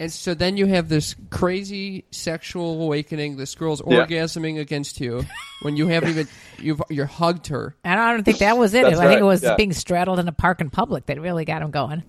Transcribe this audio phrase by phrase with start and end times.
[0.00, 3.36] And so then you have this crazy sexual awakening.
[3.36, 4.04] This girl's Yeah.
[4.04, 5.24] orgasming against you
[5.62, 6.28] when you haven't even
[6.58, 7.76] you've you're hugged her.
[7.84, 8.82] And I don't think that was it.
[8.82, 9.54] That's I think it was yeah.
[9.54, 12.02] being straddled in a park in public that really got him going.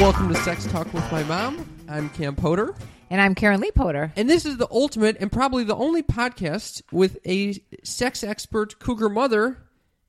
[0.00, 1.66] Welcome to Sex Talk with my mom.
[1.88, 2.74] I'm Cam Potter,
[3.10, 4.12] And I'm Karen Lee Potter.
[4.16, 9.08] and this is the ultimate and probably the only podcast with a sex expert cougar
[9.08, 9.58] mother.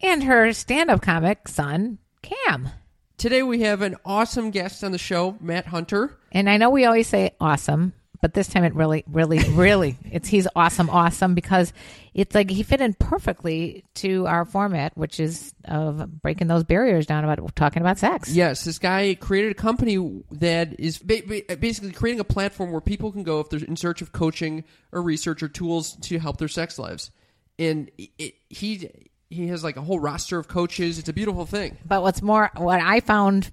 [0.01, 2.69] And her stand up comic son, Cam.
[3.17, 6.17] Today we have an awesome guest on the show, Matt Hunter.
[6.31, 10.27] And I know we always say awesome, but this time it really, really, really, it's
[10.27, 11.73] he's awesome, awesome because
[12.13, 17.05] it's like he fit in perfectly to our format, which is of breaking those barriers
[17.05, 18.33] down about talking about sex.
[18.33, 22.81] Yes, this guy created a company that is ba- ba- basically creating a platform where
[22.81, 26.37] people can go if they're in search of coaching or research or tools to help
[26.37, 27.11] their sex lives.
[27.57, 28.89] And it, he
[29.29, 30.97] he has like a whole roster of coaches.
[30.97, 31.77] It's a beautiful thing.
[31.85, 33.51] But what's more, what I found,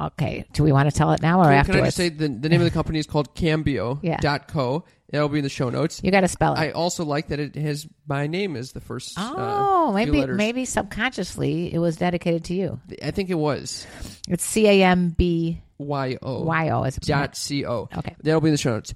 [0.00, 1.76] okay, do we want to tell it now or Can, afterwards?
[1.76, 4.18] can I just say the, the name of the company is called Cambyo Yeah.
[4.20, 4.84] dot co.
[5.10, 6.02] That'll be in the show notes.
[6.04, 6.58] you got to spell it.
[6.58, 9.14] I also like that it has my name as the first.
[9.16, 12.78] oh, uh, maybe maybe subconsciously it was dedicated to you.
[13.02, 13.86] I think it was
[14.28, 16.82] It's C A M B Y O Y O.
[16.84, 17.88] Is dot C O.
[17.96, 18.14] Okay.
[18.22, 18.92] that'll be in the show notes.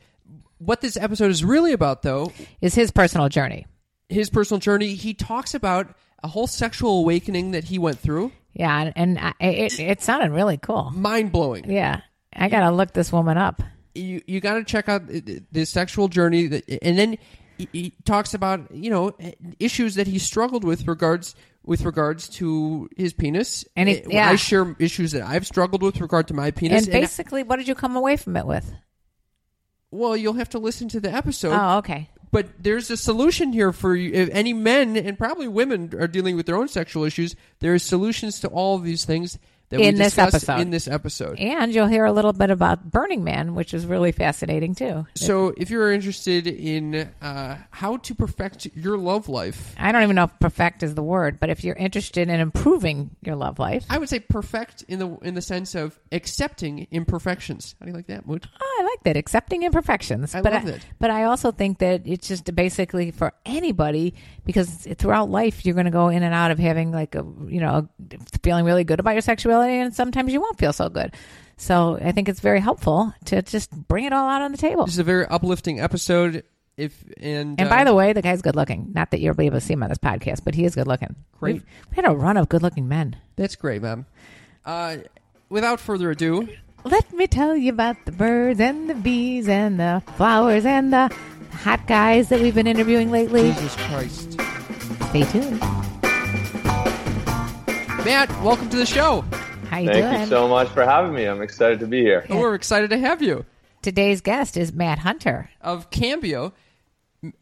[0.59, 2.31] What this episode is really about, though,
[2.61, 3.67] is his personal journey.
[4.09, 4.95] his personal journey.
[4.95, 8.31] He talks about a whole sexual awakening that he went through.
[8.55, 10.91] Yeah, and, and I, it it sounded really cool.
[10.95, 11.71] Mind blowing.
[11.71, 12.01] Yeah,
[12.35, 13.63] I gotta look this woman up.
[13.95, 17.19] You you got to check out the sexual journey, that, and then
[17.73, 19.15] he, talks about you know
[19.59, 23.65] issues that he struggled with regards with regards to his penis.
[23.77, 24.31] And he- Uh, yeah.
[24.31, 26.85] I share issues that I've struggled with regard to my penis.
[26.85, 28.73] And basically, what did you come away from it with?
[29.91, 31.53] well, you'll have to listen to the episode.
[31.53, 32.09] Oh, okay.
[32.33, 34.13] But there's a solution here for you.
[34.13, 37.79] If any men and probably women are dealing with their own sexual issues, there are
[37.79, 39.39] solutions to all of these things
[39.73, 40.61] that we In this episode.
[40.61, 41.39] in this episode.
[41.39, 45.07] And you'll hear a little bit about Burning Man, which is really fascinating too.
[45.15, 50.17] So, if you're interested in uh, how to perfect your love life, I don't even
[50.17, 53.87] know if perfect is the word, but if you're interested in improving your love life,
[53.89, 57.75] I would say perfect in the in the sense of accepting imperfections.
[57.81, 58.47] How do you like that, Moot?
[58.61, 60.35] Oh, I like that accepting imperfections.
[60.35, 60.87] I but love I, that.
[60.99, 65.87] But I also think that it's just basically for anybody because throughout life you're going
[65.87, 67.89] to go in and out of having like a you know
[68.43, 71.15] feeling really good about your sexuality, and sometimes you won't feel so good.
[71.57, 74.85] So I think it's very helpful to just bring it all out on the table.
[74.85, 76.45] This is a very uplifting episode.
[76.77, 78.93] If and And uh, by the way, the guy's good looking.
[78.95, 80.87] Not that you'll be able to see him on this podcast, but he is good
[80.89, 81.15] looking.
[81.39, 81.55] Great.
[81.57, 83.17] We've, we had a run of good looking men.
[83.37, 84.07] that's great, ma'am.
[84.65, 84.97] Uh,
[85.51, 86.49] without further ado,
[86.85, 91.15] Let me tell you about the birds and the bees and the flowers and the
[91.53, 93.53] hot guys that we've been interviewing lately.
[93.53, 94.33] Jesus Christ,
[95.11, 95.61] Stay tuned.
[98.05, 99.25] Matt, welcome to the show.
[99.73, 100.21] How you Thank doing?
[100.21, 101.25] you so much for having me.
[101.25, 102.27] I'm excited to be here.
[102.29, 103.47] Oh, we're excited to have you.
[103.81, 105.49] Today's guest is Matt Hunter.
[105.63, 106.53] of Cambyo.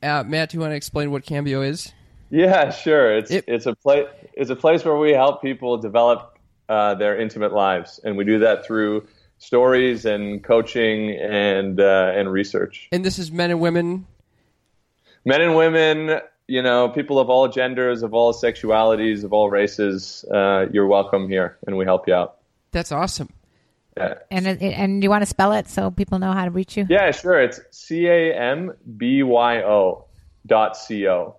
[0.01, 1.93] Uh, Matt, do you want to explain what Cambyo is?
[2.31, 3.17] Yeah, sure.
[3.17, 7.21] It's It- it's a place it's a place where we help people develop uh, their
[7.21, 12.89] intimate lives, and we do that through stories and coaching and uh, and research.
[12.93, 14.07] And this is men and women.
[15.25, 20.25] Men and women, you know, people of all genders, of all sexualities, of all races,
[20.35, 22.39] uh, you're welcome here, and we help you out.
[22.73, 23.29] That's awesome.
[23.97, 24.15] Yeah.
[24.31, 26.87] And it- and you want to spell it so people know how to reach you?
[26.89, 27.41] Yeah, sure.
[27.41, 30.05] It's C A M B Y O
[30.47, 31.37] dot C O.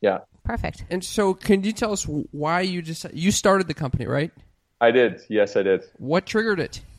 [0.00, 0.84] Yeah, Perfect.
[0.90, 4.32] And so, can you tell us why you just you started the company, right?
[4.80, 5.20] I did.
[5.28, 5.82] Yes, I did.
[5.98, 6.80] What triggered it?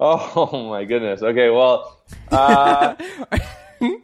[0.00, 1.22] Oh my goodness.
[1.22, 1.98] Okay, well,
[2.30, 2.94] uh,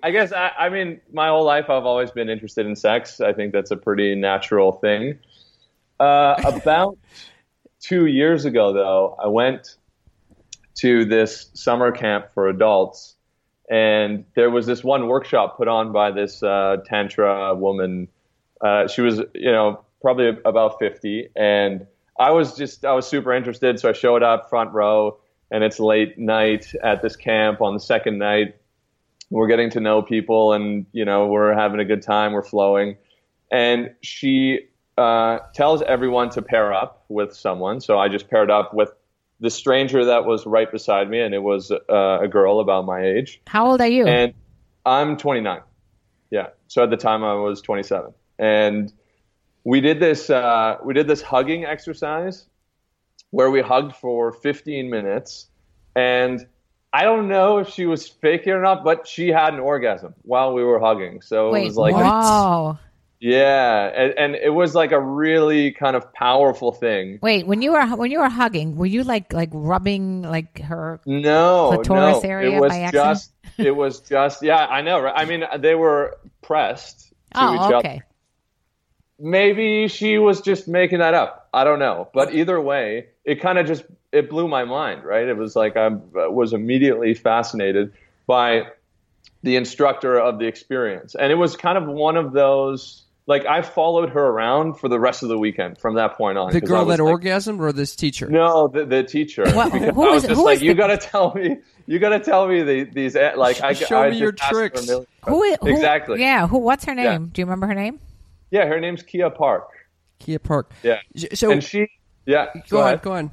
[0.05, 3.23] I guess I, I mean my whole life I've always been interested in sex.
[3.23, 5.19] I think that's a pretty natural thing.
[5.99, 6.99] Uh, about
[7.81, 9.77] two years ago, though, I went
[10.77, 13.17] to this summer camp for adults,
[13.71, 18.09] and there was this one workshop put on by this uh, tantra woman.
[18.61, 21.87] Uh, she was, you know, probably about fifty, and
[22.21, 25.19] I was just I was super interested, so I showed up front row,
[25.51, 28.57] and it's late night at this camp on the second night.
[29.31, 32.97] We're getting to know people, and you know, we're having a good time, we're flowing,
[33.51, 37.81] and she uh, tells everyone to pair up with someone.
[37.81, 38.91] So I just paired up with
[39.41, 43.05] the stranger that was right beside me, and it was uh, a girl about my
[43.05, 43.41] age.
[43.47, 44.07] How old are you?
[44.07, 44.35] And
[44.87, 45.61] I'm 29.
[46.31, 46.49] Yeah.
[46.69, 48.93] So at the time I was 27, and
[49.65, 50.31] we did this.
[50.31, 52.47] Uh, we did this hugging exercise
[53.31, 55.49] where we hugged for 15 minutes,
[55.97, 56.47] and
[56.95, 60.55] I don't know if she was faking or not, but she had an orgasm while
[60.55, 61.23] we were hugging.
[61.23, 62.79] So Wait, it was like, wow.
[63.19, 67.19] yeah, and, and it was like a really kind of powerful thing.
[67.21, 71.01] Wait, when you were when you were hugging, were you like like rubbing like her?
[71.05, 73.09] No, clitoris no, area it was by accident?
[73.09, 75.15] just, it was just, yeah, I know, right?
[75.17, 77.77] I mean, they were pressed to oh, each Oh, other.
[77.79, 78.03] okay.
[79.19, 81.49] Maybe she was just making that up.
[81.53, 85.27] I don't know, but either way, it kind of just it blew my mind, right?
[85.27, 87.93] It was like I was immediately fascinated
[88.27, 88.69] by
[89.43, 93.03] the instructor of the experience, and it was kind of one of those.
[93.27, 96.53] Like I followed her around for the rest of the weekend from that point on.
[96.53, 98.29] The 'cause I girl that like, orgasmed or this teacher?
[98.29, 99.45] No, the, the teacher.
[99.47, 101.33] Well, Because who I is- was just who like, is you the- got to tell
[101.35, 101.57] me,
[101.87, 104.43] you got to tell me the, these eh, like I Show I me your just
[104.45, 104.87] asked her a tricks.
[104.87, 106.21] million- Who is who, exactly?
[106.21, 106.59] Yeah, who?
[106.59, 107.05] What's her name?
[107.07, 107.19] Yeah.
[107.33, 107.99] Do you remember her name?
[108.51, 109.71] Yeah, her name's Kia Park.
[110.19, 110.71] Kia Park.
[110.83, 111.01] Yeah,
[111.33, 111.89] So and she,
[112.27, 113.03] yeah, go, on, ahead.
[113.03, 113.31] go on.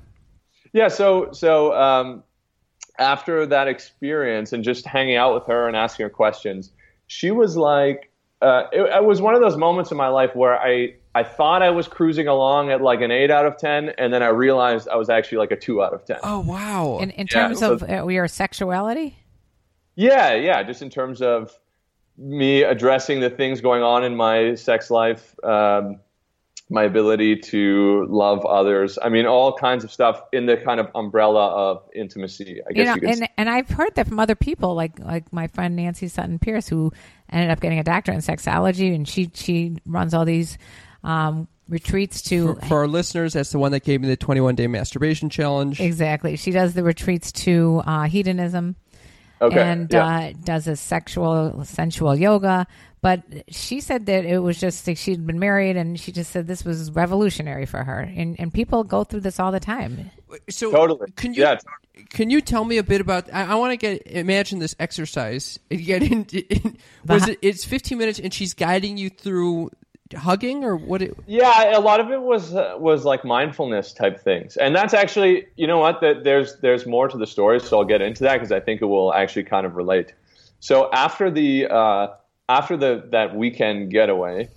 [0.73, 2.23] Yeah, so so um,
[2.97, 6.71] after that experience and just hanging out with her and asking her questions,
[7.07, 8.09] she was like,
[8.41, 11.61] uh, it, it was one of those moments in my life where I I thought
[11.61, 14.87] I was cruising along at like an eight out of ten, and then I realized
[14.87, 16.19] I was actually like a two out of ten.
[16.23, 16.99] Oh wow.
[17.01, 19.17] In in Yeah, terms so- of uh, your sexuality?
[19.95, 21.51] Yeah, yeah, just in terms of
[22.17, 25.99] me addressing the things going on in my sex life, um,
[26.71, 28.97] my ability to love others.
[29.01, 32.61] I mean, all kinds of stuff in the kind of umbrella of intimacy.
[32.67, 33.29] I guess You know, you and say.
[33.37, 36.93] and I've heard that from other people, like like my friend Nancy Sutton Pierce, who
[37.29, 40.57] ended up getting a doctorate in sexology, and she she runs all these
[41.03, 44.55] um, retreats to for, for our listeners, that's the one that gave me the 21
[44.55, 45.81] day masturbation challenge.
[45.81, 46.37] exactly.
[46.37, 48.77] She does the retreats to uh, hedonism.
[49.41, 50.05] Okay, and yeah.
[50.05, 52.67] uh, does a sexual sensual yoga.
[53.01, 56.45] But she said that it was just like she'd been married, and she just said
[56.45, 57.99] this was revolutionary for her.
[57.99, 60.11] And and people go through this all the time.
[60.49, 61.11] So Totally.
[61.15, 61.57] Can you Yeah,
[62.09, 63.33] can you tell me a bit about?
[63.33, 65.57] I, I want to get imagine this exercise.
[65.69, 66.39] Get into.
[66.53, 67.39] In, was it?
[67.41, 69.71] It's 15 minutes, and she's guiding you through
[70.13, 71.01] hugging or what?
[71.01, 74.93] It, Yeah, a lot of it was uh, was like mindfulness type things, and that's
[74.93, 78.23] actually you know what that there's there's more to the story, so I'll get into
[78.23, 80.13] that because I think it will actually kind of relate.
[80.59, 82.07] So after the uh,
[82.49, 84.49] after the that weekend getaway,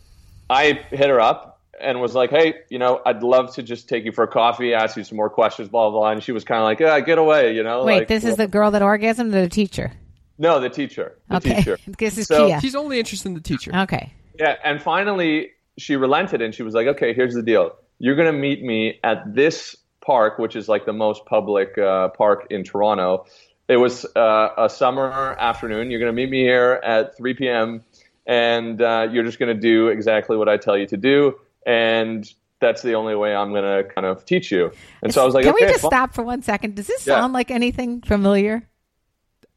[0.50, 4.04] I hit her up and was like, hey, you know, I'd love to just take
[4.04, 6.10] you for a coffee, ask you some more questions, blah blah, blah.
[6.10, 7.84] and she was kind of like, yeah, get away, you know.
[7.84, 9.92] Wait, like, this is the girl that orgasmed or the teacher?
[10.36, 11.78] no the teacher, the Okay, teacher.
[11.98, 12.60] this is So- Kia.
[12.60, 13.70] she's only interested in the teacher.
[13.74, 17.76] Okay, Yeah, and finally she relented and she was like, "Okay, here's the deal.
[17.98, 22.46] You're gonna meet me at this park, which is like the most public uh, park
[22.50, 23.26] in Toronto.
[23.68, 25.90] It was uh, a summer afternoon.
[25.90, 27.82] You're gonna meet me here at 3 p.m.
[28.26, 32.82] and uh, you're just gonna do exactly what I tell you to do, and that's
[32.82, 34.70] the only way I'm gonna kind of teach you."
[35.02, 36.74] And so I was like, can "Okay, we just fine." stop for one second?
[36.74, 37.14] Does this Yeah.
[37.20, 38.68] sound like anything familiar?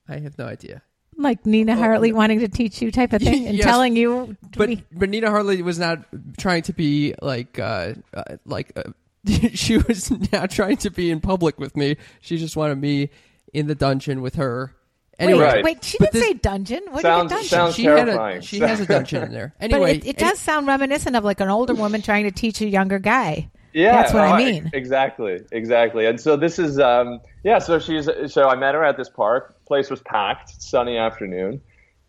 [0.08, 0.84] I have no idea.
[1.18, 3.66] Like Nina Hartley wanting to teach you type of thing and Yes.
[3.66, 6.00] telling you But be- but Nina Hartley was not
[6.38, 8.84] trying to be like uh, uh like uh,
[9.54, 11.98] she was not trying to be in public with me.
[12.22, 13.10] She just wanted me
[13.54, 14.74] in the dungeon with her.
[15.20, 15.64] Anyway, wait, Right.
[15.64, 16.82] wait, she didn't this- say dungeon.
[16.92, 17.50] What Sounds- do you mean dungeon?
[17.50, 19.56] sounds- she had a she has a dungeon in there.
[19.60, 22.62] but Anyway, it, it does sound reminiscent of like an older woman trying to teach
[22.62, 23.50] a younger guy.
[23.78, 24.72] Yeah, That's what I oh, mean.
[24.74, 26.08] Exactly, exactly.
[26.08, 27.60] And so this is, um, yeah.
[27.60, 29.56] So she's, so I met her at this park.
[29.66, 31.62] Place was packed, sunny afternoon,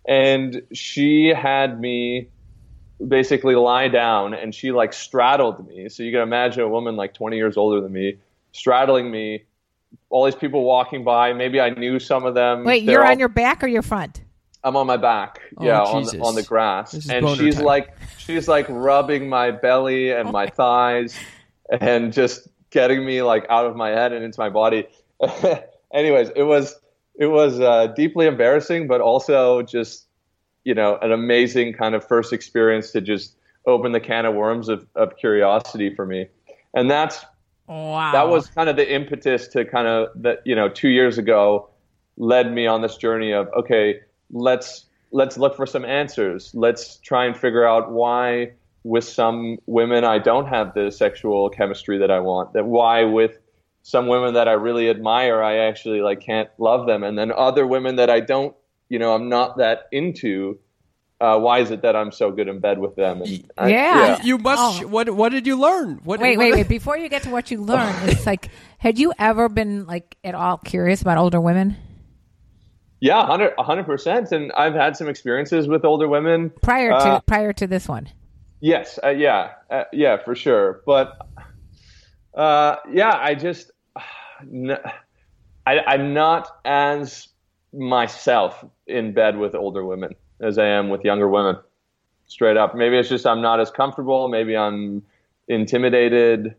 [0.07, 2.29] and she had me
[3.07, 5.91] basically lie down, and she like straddled me.
[5.91, 8.17] So you can imagine a woman like 20 years older than me
[8.53, 9.45] straddling me.
[10.09, 11.35] All these people walking by.
[11.35, 12.65] Maybe I knew some of them.
[12.65, 14.23] Wait, They're you're all- on your back or your front?
[14.65, 17.65] I'm on my back, Oh, yeah, on the, on the grass, and she's time.
[17.65, 21.15] like, she's like rubbing my belly and my thighs,
[21.81, 24.87] and just getting me like out of my head and into my body.
[25.93, 26.77] Anyways, it was
[27.19, 30.07] it was uh, deeply embarrassing, but also just
[30.65, 34.69] you know an amazing kind of first experience to just open the can of worms
[34.69, 36.27] of, of curiosity for me.
[36.75, 37.25] and that's
[37.69, 38.13] Wow.
[38.13, 41.69] that was kind of the impetus to kind of that you know two years ago
[42.17, 47.27] led me on this journey of okay let's let's look for some answers let's try
[47.27, 48.51] and figure out why
[48.89, 53.39] with some women i don't have the sexual chemistry that i want that why with
[53.83, 57.67] some women that i really admire i actually like can't love them and then other
[57.67, 58.55] women that i don't
[58.89, 60.59] you know i'm not that into
[61.21, 64.23] uh, why is it that i'm so good in bed with them and I- Yeah.
[64.23, 64.85] You must.
[64.85, 64.87] Oh.
[64.87, 66.01] What What did you learn?
[66.05, 66.69] What, Wait, what- wait, wait.
[66.69, 70.37] Before you get to what you learned, it's like, had you ever been like at
[70.37, 71.77] all curious about older women
[73.01, 74.31] Yeah, 100 percent.
[74.33, 78.09] And I've had some experiences with older women prior to Uh, prior to this one?
[78.61, 80.83] Yes, uh, yeah, uh, yeah, for sure.
[80.87, 81.17] But
[82.37, 83.71] uh, yeah, I just
[84.43, 84.79] n-
[85.67, 87.29] I, I'm not as
[87.73, 91.57] myself in bed with older women as I am with younger women.
[92.27, 94.29] Straight up, maybe it's just I'm not as comfortable.
[94.29, 95.03] Maybe I'm
[95.49, 96.57] intimidated.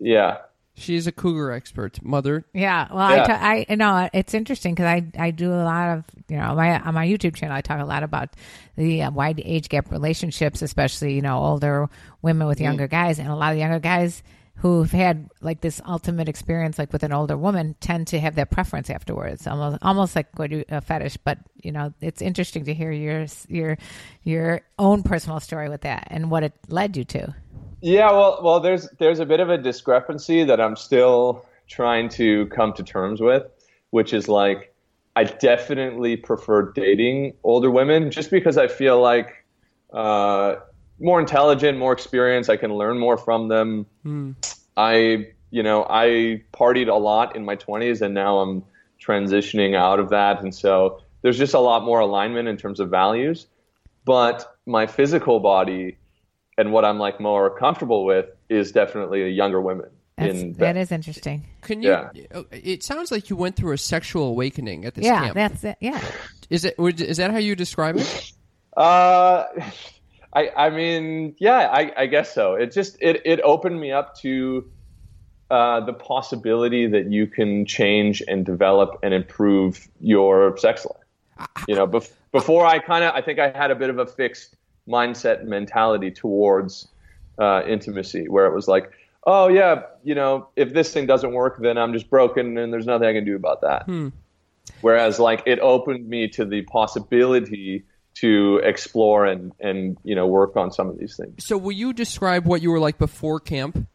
[0.00, 0.38] Yeah,
[0.74, 2.46] She's a cougar expert, mother.
[2.54, 3.22] Yeah, well, Yeah.
[3.22, 6.36] I, ta- I you know it's interesting because I I do a lot of you
[6.38, 8.30] know my on my YouTube channel I talk a lot about
[8.76, 11.88] the uh, wide age gap relationships, especially you know older
[12.22, 14.22] women with younger guys, and a lot of younger guys
[14.56, 18.50] who've had like this ultimate experience like with an older woman tend to have that
[18.50, 21.16] preference afterwards, almost almost like what you a fetish.
[21.18, 23.76] But you know it's interesting to hear your your
[24.22, 27.34] your own personal story with that and what it led you to.
[27.80, 32.46] Yeah, well, well, there's there's a bit of a discrepancy that I'm still trying to
[32.46, 33.44] come to terms with,
[33.90, 34.74] which is like
[35.16, 39.44] I definitely prefer dating older women just because I feel like
[39.92, 40.56] uh,
[41.00, 42.48] more intelligent, more experience.
[42.48, 43.86] I can learn more from them.
[44.76, 48.64] I, you know, I partied a lot in my 20s, and now I'm
[49.02, 52.90] transitioning out of that, and so there's just a lot more alignment in terms of
[52.90, 53.46] values.
[54.04, 55.96] But my physical body
[56.58, 59.90] and what I'm like more comfortable with is definitely younger women.
[60.16, 61.46] That's, in that is interesting.
[61.62, 61.90] Can you?
[61.90, 62.10] Yeah.
[62.34, 65.34] uh, It sounds like you went through a sexual awakening at this Yeah, camp.
[65.34, 65.76] that's it.
[65.80, 66.00] Yeah.
[66.50, 66.78] Is it?
[66.78, 68.32] would- Is that how you describe it?
[68.76, 69.44] Uh,
[70.32, 72.54] I I mean, yeah, I, I guess so.
[72.54, 74.70] It just it it opened me up to
[75.50, 81.48] uh, the possibility that you can change and develop and improve your sex life.
[81.66, 84.06] You know, bef- before I kind of I think I had a bit of a
[84.06, 84.54] fixed
[84.90, 86.88] mindset and mentality towards
[87.38, 88.90] uh, intimacy, where it was like,
[89.26, 92.86] oh yeah, you know, if this thing doesn't work, then I'm just broken and there's
[92.86, 93.88] nothing I can do about that.
[94.82, 97.84] Whereas like it opened me to the possibility
[98.20, 101.46] to explore and and you know work on some of these things.
[101.46, 103.88] So, will you describe what you were like before camp?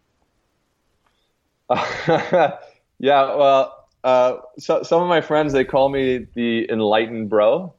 [1.69, 2.59] yeah,
[2.99, 7.74] well, uh, so, some of my friends they call me the enlightened bro,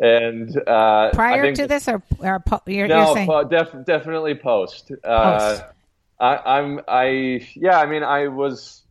[0.00, 3.84] and uh, I Prior to this, or, or po- you're, no, you're saying po- def-
[3.84, 4.90] definitely post.
[5.04, 5.64] Uh, Post.
[6.18, 8.82] I, I'm I yeah, I mean I was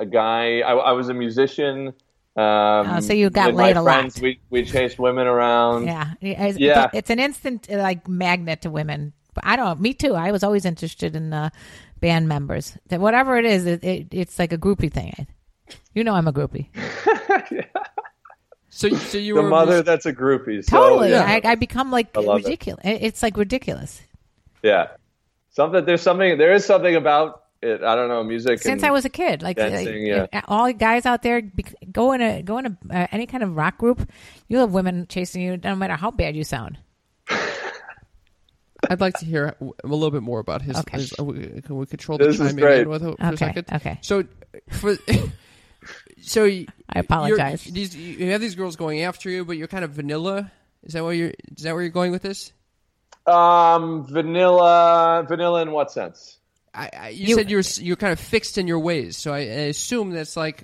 [0.00, 0.60] a guy.
[0.60, 1.88] I, I was a musician.
[1.88, 1.94] Um,
[2.36, 4.16] Oh, so you got laid a lot.
[4.20, 5.86] We we chased women around.
[5.86, 6.90] yeah, it's, Yeah.
[6.92, 9.12] it's an instant like magnet to women.
[9.34, 9.80] But I don't.
[9.80, 10.14] Me too.
[10.14, 11.50] I was always interested in uh,
[12.00, 12.76] band members.
[12.88, 15.26] That whatever it is, it, it, it's like a groupie thing.
[15.94, 16.68] You know, I'm a groupie.
[18.78, 20.64] So, so you The were mother that's a groupie.
[20.64, 21.10] So, Totally.
[21.10, 21.24] yeah.
[21.24, 22.84] I, I become like I ridiculous.
[22.84, 23.02] It.
[23.02, 24.00] It's like ridiculous.
[24.62, 24.90] Yeah.
[25.50, 27.82] Something there's something there is something about it.
[27.82, 30.42] I don't know, music Since and, I was a kid, like dancing, uh, yeah.
[30.46, 31.40] all guys out there,
[31.90, 34.08] go in a go in a uh, any kind of rock group.
[34.46, 36.78] You'll have women chasing you, no matter how bad you sound.
[38.88, 40.76] I'd like to hear a little bit more about his.
[40.78, 40.98] Okay.
[40.98, 42.82] his- uh, we- can we control the This is chiming great.
[42.82, 43.66] in with for Okay, a second?
[43.72, 43.98] okay.
[44.02, 44.22] So,
[44.70, 44.96] for
[46.22, 46.66] so I
[47.00, 47.66] apologize.
[47.66, 50.50] you're- These you have these girls going after you, but you're kind of vanilla.
[50.84, 51.32] Is that where you're?
[51.56, 52.52] Is that where you're going with this?
[53.26, 56.38] um vanilla vanilla in what sense?
[56.74, 59.38] I, I, you, You- said you're you're kind of fixed in your ways, so I,
[59.38, 60.62] I assume that's like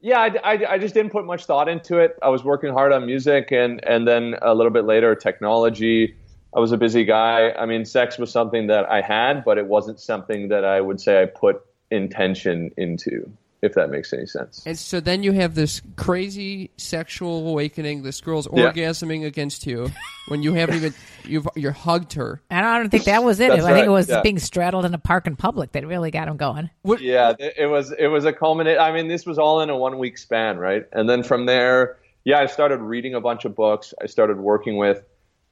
[0.00, 2.16] Yeah, I, I, I just didn't put much thought into it.
[2.22, 6.14] I was working hard on music and and then a little bit later technology.
[6.56, 7.50] I was a busy guy.
[7.50, 10.98] I mean, sex was something that I had, but it wasn't something that I would
[11.00, 11.60] say I put
[11.90, 13.30] intention into,
[13.62, 14.62] if that makes any sense.
[14.66, 18.02] And so then you have this crazy sexual awakening.
[18.02, 18.70] This girl's Yeah.
[18.72, 19.90] orgasming against you
[20.28, 22.40] when you haven't even you've you hugged her.
[22.50, 23.48] And I don't think that was it.
[23.50, 24.22] That's I think it was yeah.
[24.22, 26.70] being straddled in a park in public that really got him going.
[26.82, 29.70] What, yeah it it was it was a culminate i mean this was all in
[29.70, 33.44] a one week span right and then from there yeah i started reading a bunch
[33.44, 35.02] of books i started working with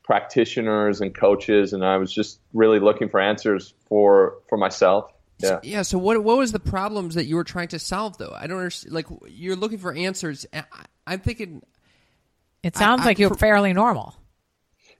[0.02, 5.60] practitioners and coaches and i was just really looking for answers for for myself yeah
[5.62, 5.82] Yeah.
[5.82, 8.34] So what what was the problems that you were trying to solve though?
[8.36, 8.94] I don't understand.
[8.94, 10.46] Like you're looking for answers.
[10.52, 10.64] I,
[11.06, 11.62] I'm thinking.
[12.62, 14.14] It sounds I- like you're for- fairly normal.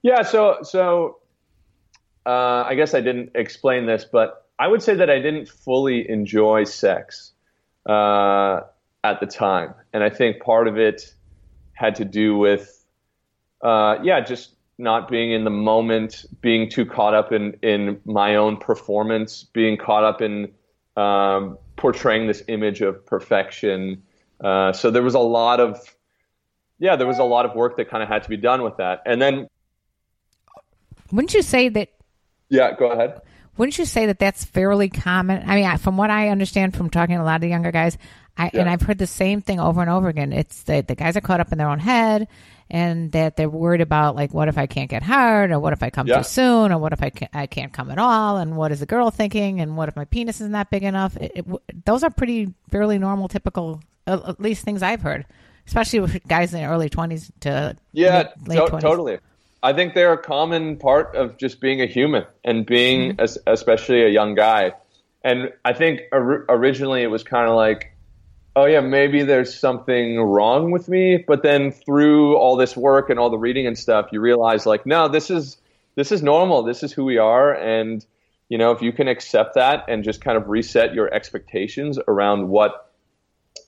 [0.03, 1.19] yeah so so
[2.27, 6.09] uh, i guess i didn't explain this but I would say that I didn't fully
[6.09, 7.33] enjoy sex
[7.85, 8.61] uh,
[9.05, 11.13] at the time, and I think part of it
[11.75, 12.83] had to do with,
[13.61, 18.37] uh, yeah, just not being in the moment, being too caught up in in my
[18.37, 20.53] own performance, being caught up in
[20.97, 24.03] um, portraying this image of perfection.
[24.43, 25.79] Uh, so there was a lot of,
[26.79, 28.77] yeah, there was a lot of work that kind of had to be done with
[28.77, 29.49] that, and then
[31.13, 31.89] Wouldn't you say that?
[32.49, 33.21] yeah, go ahead.
[33.57, 35.43] Wouldn't you say that that's fairly common?
[35.49, 37.97] I mean, from what I understand from talking to a lot of the younger guys,
[38.39, 40.33] I, and I've heard the same thing over and over again.
[40.33, 42.29] It's that the guys are caught up in their own head,
[42.71, 45.51] and that they're worried about like, what if I can't get hired?
[45.53, 46.19] or what if I come Yeah.
[46.19, 48.81] too soon, or what if I can't, I can't come at all, and what is
[48.81, 51.17] the girl thinking, and what if my penis is not that big enough?
[51.17, 55.25] It, it, those are pretty fairly normal, typical, uh, at least things I've heard,
[55.67, 58.81] especially with guys in their early twenties to Yeah, mid- late to- 20s.
[58.83, 59.19] totally.
[59.63, 64.03] I think they're a common part of just being a human and being, es- especially
[64.05, 64.73] a young guy.
[65.25, 67.93] And I think or- originally it was kind of like,
[68.57, 71.19] oh yeah, maybe there's something wrong with me.
[71.19, 74.87] But then through all this work and all the reading and stuff, you realize like,
[74.87, 75.59] no, this is
[75.95, 76.63] this is normal.
[76.65, 77.55] This is who we are.
[77.55, 78.05] And
[78.49, 82.49] you know, if you can accept that and just kind of reset your expectations around
[82.49, 82.93] what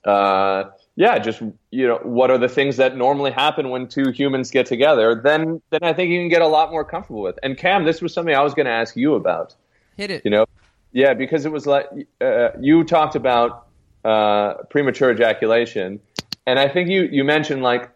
[0.05, 4.51] uh, yeah, just you know, what are the things that normally happen when two humans
[4.51, 5.21] get together?
[5.23, 7.39] Then, then I think you can get a lot more comfortable with.
[7.43, 9.55] And Cam, this was something I was going to ask you about.
[9.97, 10.23] Hit it.
[10.25, 10.47] You know,
[10.93, 11.87] yeah, because it was like
[12.21, 13.68] uh, you talked about
[14.05, 16.01] uh, premature ejaculation,
[16.47, 17.91] and I think you you mentioned like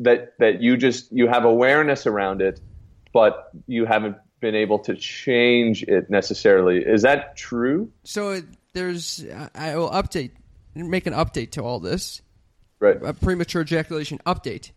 [0.00, 2.60] that that you just you have awareness around it,
[3.12, 6.78] but you haven't been able to change it necessarily.
[6.78, 7.90] Is that true?
[8.04, 8.42] So
[8.74, 10.32] there's, I I will update,
[10.74, 12.22] make an update to all this.
[12.78, 13.02] Right.
[13.02, 14.72] a premature ejaculation update.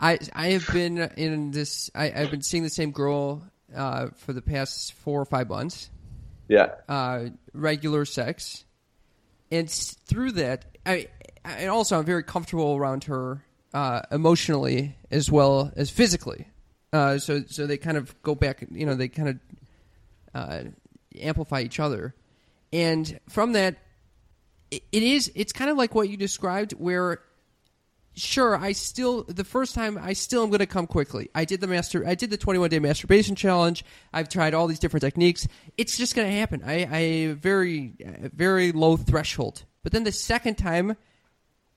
[0.00, 1.90] I I have been in this.
[1.94, 3.42] I, I've been seeing the same girl
[3.74, 5.90] uh, for the past four or five months.
[6.48, 6.70] Yeah.
[6.88, 8.64] Uh, regular sex,
[9.52, 11.08] and through that, I
[11.44, 16.46] and also I'm very comfortable around her uh, emotionally as well as physically.
[16.92, 18.64] Uh, so so they kind of go back.
[18.70, 19.38] You know, they kind of
[20.34, 20.62] uh,
[21.20, 22.14] amplify each other,
[22.72, 23.76] and from that,
[24.70, 25.30] it, it is.
[25.34, 27.20] It's kind of like what you described, where
[28.14, 31.30] sure i still the first time i still am going to come quickly.
[31.34, 33.84] I did the master i did the 21 day masturbation challenge.
[34.12, 35.48] I've tried all these different techniques.
[35.76, 36.62] It's just going to happen.
[36.64, 37.94] I i very
[38.34, 39.64] very low threshold.
[39.82, 40.96] But then the second time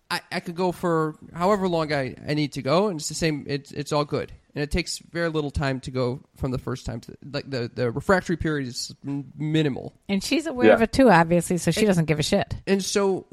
[0.09, 3.15] I, I could go for however long I, I need to go, and it's the
[3.15, 3.45] same.
[3.47, 6.85] It's it's all good, and it takes very little time to go from the first
[6.85, 9.93] time to like the the refractory period is minimal.
[10.09, 10.73] And she's aware Yeah.
[10.73, 12.55] of it too, obviously, so she doesn't give a shit.
[12.65, 13.27] And so,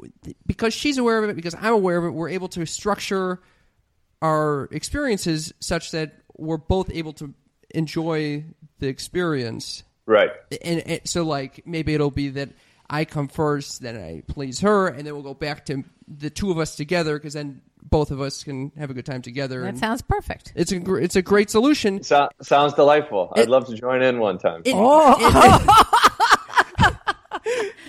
[0.45, 3.39] because she's aware of it, because I'm aware of it, we're able to structure
[4.21, 7.33] our experiences such that we're both able to
[7.71, 8.43] enjoy
[8.79, 9.83] the experience.
[10.05, 10.31] Right.
[10.63, 12.49] And, and so, like, maybe it'll be that
[12.89, 16.51] I come first, then I please her, and then we'll go back to the two
[16.51, 19.61] of us together, because then both of us can have a good time together.
[19.61, 20.53] That and sounds perfect.
[20.55, 22.01] it's a gr- it's a great solution.
[22.03, 23.31] So, sounds delightful.
[23.35, 24.61] I'd love to join in one time.
[24.65, 25.15] It- Oh,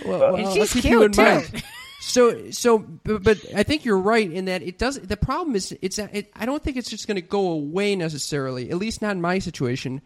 [0.05, 1.21] Well, well, And she's cute, too.
[1.21, 1.63] mind.
[2.01, 4.99] So, so, but, but I think you're right in that it does.
[4.99, 5.97] The problem is, it's.
[5.97, 8.69] It, I don't think it's just going to go away necessarily.
[8.69, 10.01] At least not in my situation.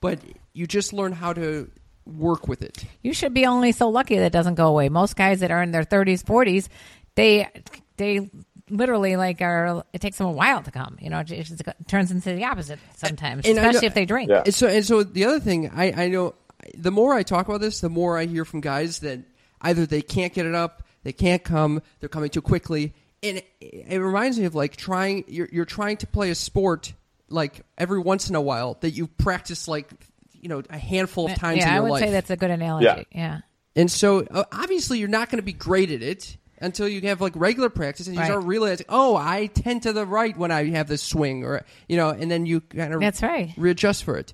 [0.00, 0.18] But
[0.52, 1.70] you just learn how to
[2.06, 2.84] work with it.
[3.02, 4.88] you should be only so lucky that it doesn't go away.
[4.90, 6.68] Most guys that are in their 30s, 40s,
[7.14, 7.48] they
[7.96, 8.28] they
[8.70, 9.84] literally like are.
[9.92, 10.98] It takes them a while to come.
[11.00, 14.30] You know, it, just turns into the opposite sometimes, And I especially if they drink.
[14.30, 14.42] Yeah.
[14.44, 16.34] And so, and so the other thing I, I know,
[16.76, 19.20] the more I talk about this, the more I hear from guys that
[19.60, 23.46] either they can't get it up, they can't come, they're coming too quickly, and it,
[23.60, 25.24] it reminds me of like trying.
[25.28, 26.92] You're, you're trying to play a sport
[27.28, 29.90] like every once in a while that you practice like
[30.32, 32.04] you know a handful of times yeah, in I your would life.
[32.04, 32.84] say that's a good analogy.
[32.84, 33.02] Yeah.
[33.10, 33.40] yeah.
[33.76, 37.20] And so uh, obviously you're not going to be great at it until you have
[37.20, 38.30] like regular practice and you Right.
[38.30, 41.96] start realizing, oh, I tend to the right when I have this swing, or you
[41.96, 43.52] know, and then you kind of That's right.
[43.56, 44.32] readjust for it.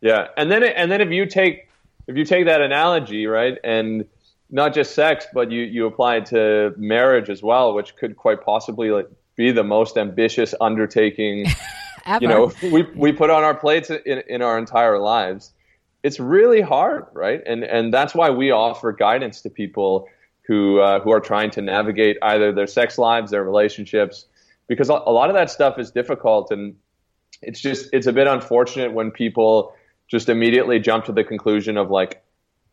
[0.00, 1.68] Yeah, and then and then if you take
[2.06, 4.04] if you take that analogy right, and
[4.50, 8.42] not just sex, but you you apply it to marriage as well, which could quite
[8.44, 11.46] possibly like be the most ambitious undertaking
[12.06, 12.18] Ever.
[12.22, 15.52] you know we we put on our plates in in our entire lives.
[16.04, 17.42] It's really hard, right?
[17.44, 20.08] And and that's why we offer guidance to people
[20.48, 24.26] who uh, who are trying to navigate either their sex lives, their relationships,
[24.66, 26.74] because a a lot of that stuff is difficult and
[27.42, 29.74] it's just it's a bit unfortunate when people
[30.08, 32.22] just immediately jump to the conclusion of like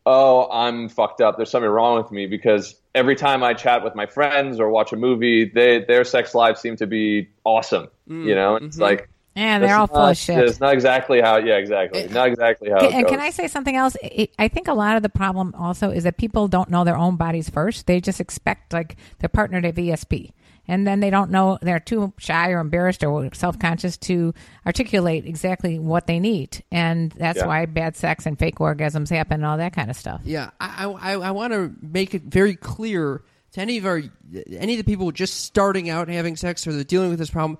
[0.06, 1.36] oh i'm fucked up.
[1.36, 4.92] There's something wrong with me because every time i chat with my friends or watch
[4.92, 8.56] a movie they their sex lives seem to be awesome you know?
[8.56, 10.38] It's like And they're That's all full of shit.
[10.38, 11.36] It's not exactly how.
[11.36, 12.08] Yeah, exactly.
[12.08, 12.78] Not exactly how.
[12.78, 13.20] Can, it and can.
[13.20, 13.94] I say something else?
[14.02, 16.96] It, I think a lot of the problem also is that people don't know their
[16.96, 17.86] own bodies first.
[17.86, 20.32] They just expect like their partner to have ESP.
[20.68, 25.26] And then they don't know, they're too shy or embarrassed or self conscious to articulate
[25.26, 26.64] exactly what they need.
[26.72, 27.46] And that's Yeah.
[27.46, 30.22] why bad sex and fake orgasms happen and all that kind of stuff.
[30.24, 33.22] Yeah, I I, I want to make it very clear
[33.52, 34.02] to any of our
[34.50, 37.58] any of the people just starting out having sex or they're dealing with this problem.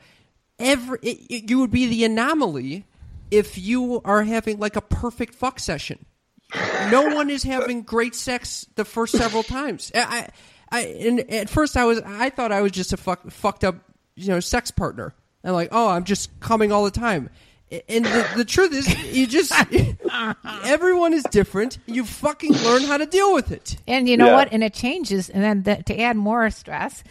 [0.59, 2.85] Every it, it- you would be the anomaly
[3.31, 6.05] if you are having like a perfect fuck session.
[6.91, 9.91] No one is having great sex the first several times.
[9.95, 10.29] I,
[10.71, 13.65] I, I and at first I was I thought I was just a fuck, fucked
[13.65, 13.77] up
[14.15, 15.13] you know sex partner
[15.45, 17.31] and like oh I'm just coming all the time.
[17.89, 19.53] And the, the truth is, you just
[20.65, 21.79] everyone is different.
[21.87, 23.77] You fucking learn how to deal with it.
[23.89, 24.35] And you know Yeah.
[24.35, 24.53] what?
[24.53, 25.29] And it changes.
[25.29, 27.03] And then the, to add more stress,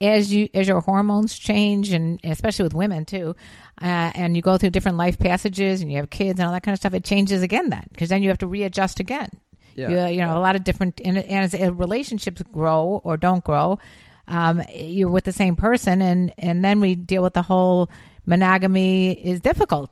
[0.00, 3.34] as you as your hormones change, and especially with women too,
[3.80, 6.62] uh, and you go through different life passages, and you have kids and all that
[6.62, 7.70] kind of stuff, it changes again.
[7.70, 9.30] Then because then you have to readjust again.
[9.74, 10.08] Yeah.
[10.08, 11.00] You, you know, a lot of different.
[11.04, 13.78] And, and as uh, relationships grow or don't grow,
[14.28, 17.90] um, you're with the same person, and and then we deal with the whole
[18.26, 19.90] monogamy is difficult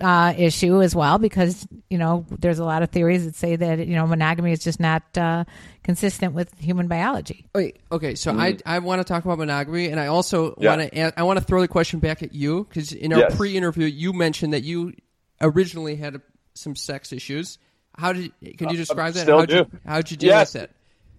[0.00, 3.78] uh, issue as well because you know there's a lot of theories that say that
[3.86, 5.44] you know monogamy is just not uh,
[5.82, 7.46] consistent with human biology.
[7.54, 10.76] Wait, okay, so I I want to talk about monogamy, and I also Yeah.
[10.76, 13.36] want to I want to throw the question back at you because in our Yes.
[13.36, 14.92] pre-interview you mentioned that you
[15.40, 16.20] originally had
[16.54, 17.58] some sex issues.
[17.96, 19.20] How did can you describe that?
[19.20, 19.78] Uh, still how'd You, do.
[19.84, 20.54] how'd you deal Yes.
[20.54, 20.70] with it?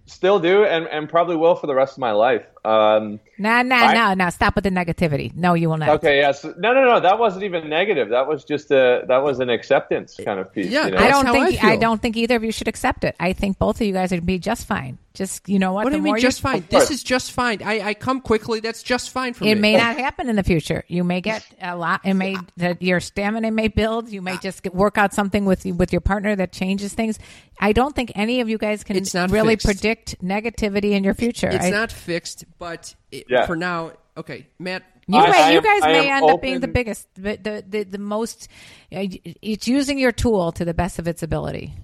[0.06, 2.44] Still do, and, and probably will for the rest of my life.
[2.64, 4.30] Um, No, no, I- no, no.
[4.30, 5.34] Stop with the negativity.
[5.34, 5.88] No, you will not.
[5.90, 7.00] okay, yes, no, no, no.
[7.00, 8.10] That wasn't even negative.
[8.10, 10.66] That was just a that was an acceptance kind of piece.
[10.66, 10.98] Yeah, you know?
[10.98, 13.16] I don't think I I, don't think either of you should accept it.
[13.18, 14.98] I think both of you guys would be just fine.
[15.14, 15.84] Just you know what?
[15.84, 16.64] What the do you mean more just fine?
[16.68, 17.62] This is just fine.
[17.64, 18.60] I, I come quickly.
[18.60, 19.52] That's just fine for It me.
[19.52, 20.84] It may not happen in the future.
[20.86, 22.02] You may get a lot.
[22.04, 24.08] It may that your stamina may build.
[24.08, 27.18] You may just get, work out something with with your partner that changes things.
[27.58, 29.66] I don't think any of you guys can It's not really fixed.
[29.66, 31.48] predict negativity in your future.
[31.48, 33.46] It's I- not fixed, but it, Yeah.
[33.46, 34.84] for now, okay, Matt.
[35.08, 37.36] You, I- may, I you guys I may am end up being the biggest, the
[37.36, 38.46] the, the, the most.
[38.92, 41.74] It's using your tool to the best of its ability.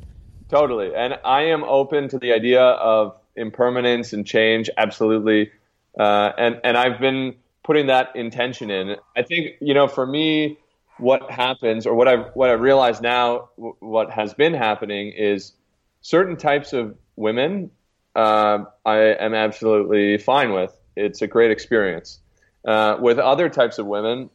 [0.48, 0.94] Totally.
[0.94, 5.50] And I am open to the idea of impermanence and change, absolutely.
[5.98, 7.34] Uh, and, and I've been
[7.64, 8.94] putting that intention in.
[9.16, 10.58] I think, you know, for me,
[10.98, 15.52] what happens or what I what I realize now, w- what has been happening is
[16.00, 17.70] certain types of women
[18.16, 20.74] uh, I am absolutely fine with.
[20.96, 22.18] It's a great experience.
[22.66, 24.30] Uh, with other types of women,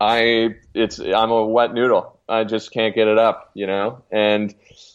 [0.00, 2.20] I it's I'm a wet noodle.
[2.28, 4.02] I just can't get it up, you know.
[4.10, 4.54] And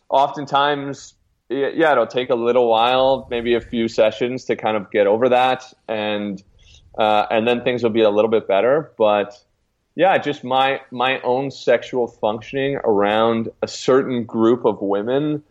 [0.10, 1.14] oftentimes,
[1.50, 5.30] yeah, it'll take a little while, maybe a few sessions to kind of get over
[5.30, 6.42] that, and
[6.98, 8.94] uh, and then things will be a little bit better.
[8.98, 9.38] But
[9.96, 15.44] yeah, just my my own sexual functioning around a certain group of women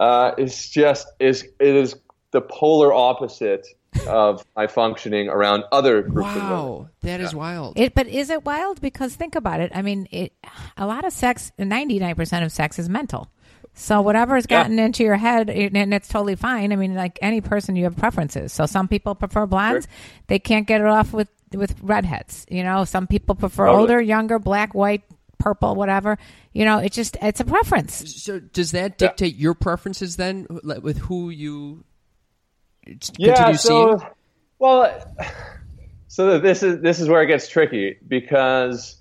[0.00, 1.96] uh, is just is it is
[2.32, 3.66] the polar opposite
[4.08, 6.50] of my functioning around other groups of women.
[6.50, 7.78] Wow, that is wild.
[7.78, 8.80] It, but is it wild?
[8.80, 9.70] Because think about it.
[9.74, 10.32] I mean, it,
[10.76, 13.30] a lot of sex, ninety nine percent of sex is mental.
[13.76, 14.62] So whatever's Yeah.
[14.62, 16.72] gotten into your head, and and it's totally fine.
[16.72, 18.52] I mean, like any person, you have preferences.
[18.52, 19.88] So some people prefer blondes;
[20.28, 22.46] they can't get it off with with redheads.
[22.48, 23.80] You know, some people prefer Totally.
[23.82, 25.02] older, younger, black, white,
[25.44, 26.18] purple, whatever.
[26.52, 28.22] You know, it's just it's a preference.
[28.22, 31.84] So does that dictate your preferences then, with who you
[33.18, 34.10] yeah, so, seeing?
[34.58, 35.16] Well,
[36.08, 38.96] so this is this is where it gets tricky because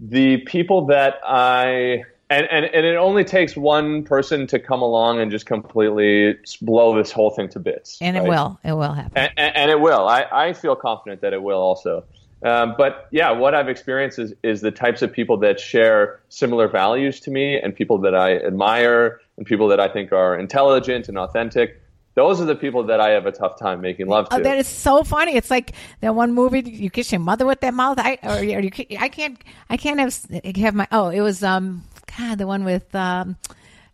[0.00, 5.20] the people that I and, and, and it only takes one person to come along
[5.20, 7.98] and just completely blow this whole thing to bits.
[8.02, 9.12] And it will, it will happen.
[9.16, 10.06] and, and, and it will.
[10.06, 12.04] I, I feel confident that it will also.
[12.42, 16.68] Um, but yeah, what I've experienced is, is the types of people that share similar
[16.68, 21.08] values to me and people that I admire and people that I think are intelligent
[21.08, 21.82] and authentic.
[22.14, 24.36] Those are the people that I have a tough time making love to.
[24.36, 25.36] Oh, that is so funny.
[25.36, 26.68] It's like that one movie.
[26.68, 27.98] You kiss your mother with that mouth.
[28.00, 29.40] I or, or you, I can't.
[29.70, 30.88] I can't have have my.
[30.90, 31.84] Oh, it was um.
[32.18, 33.36] God, the one with um,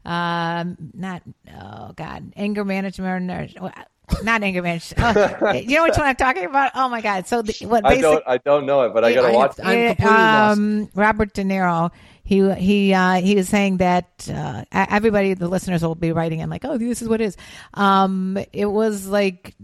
[0.06, 1.22] um, not.
[1.54, 3.72] Oh God, anger management or.
[4.22, 4.94] Not anger management.
[5.40, 6.72] Oh, you know which one I'm talking about?
[6.74, 7.26] Oh my God!
[7.26, 7.86] So the, what?
[7.86, 9.56] I don't I don't know it, but I gotta I- watch.
[9.62, 10.58] I'm it, completely lost.
[10.58, 11.90] um, Robert De Niro.
[12.22, 16.48] He he uh, he was saying that uh, everybody, the listeners, will be writing in
[16.50, 17.36] like, "Oh, this is what it is."
[17.74, 19.54] Um, it was like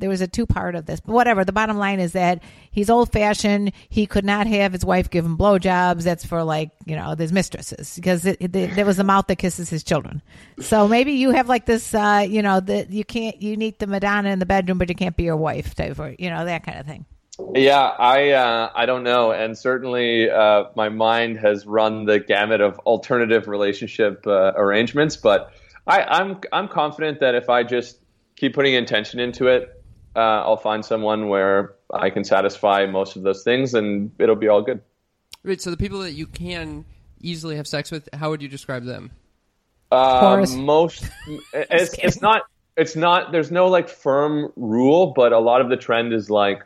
[0.00, 1.44] there was a two part of this, but whatever.
[1.44, 3.72] The bottom line is that he's old fashioned.
[3.88, 6.02] He could not have his wife give him blowjobs.
[6.02, 9.36] That's for like you know his mistresses because it, it, there was a mouth that
[9.36, 10.22] kisses his children.
[10.60, 13.86] So maybe you have like this, uh, you know, that you can't you need the
[13.86, 16.64] Madonna in the bedroom, but you can't be your wife type, or you know that
[16.64, 17.06] kind of thing.
[17.54, 22.60] Yeah, I uh, I don't know, and certainly uh, my mind has run the gamut
[22.60, 25.16] of alternative relationship uh, arrangements.
[25.16, 25.52] But
[25.86, 27.98] I, I'm I'm confident that if I just
[28.36, 29.79] keep putting intention into it,
[30.16, 34.48] uh, I'll find someone where I can satisfy most of those things, and it'll be
[34.48, 34.80] all good.
[35.42, 35.60] Right.
[35.60, 36.84] So the people that you can
[37.20, 39.12] easily have sex with, how would you describe them?
[39.92, 41.04] Uh, most
[41.52, 42.42] it's, it's not
[42.76, 46.62] it's not there's no like firm rule but a lot of the trend is like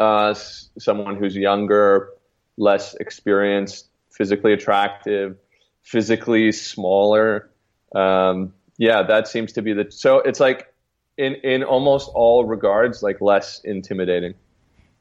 [0.00, 2.10] uh, someone who's younger
[2.56, 5.36] less experienced physically attractive
[5.82, 7.48] physically smaller
[7.94, 10.74] um, yeah that seems to be the so it's like
[11.18, 14.34] in in almost all regards like less intimidating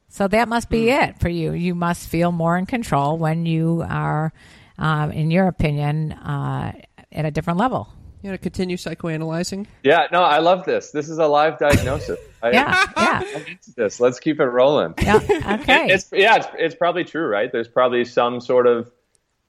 [0.08, 1.04] So that must be Hmm.
[1.04, 1.52] it for you.
[1.54, 4.32] You must feel more in control when you are,
[4.78, 6.72] um, in your opinion, uh,
[7.12, 7.88] at a different level.
[8.22, 9.68] You want to continue psychoanalyzing.
[9.84, 13.72] yeah no i love this this is a live diagnosis I, Yeah, yeah, I'm into
[13.76, 15.20] this let's keep it rolling yeah.
[15.60, 15.88] Okay.
[15.94, 17.52] It's yeah, it's, it's probably true, right?
[17.52, 18.90] There's probably some sort of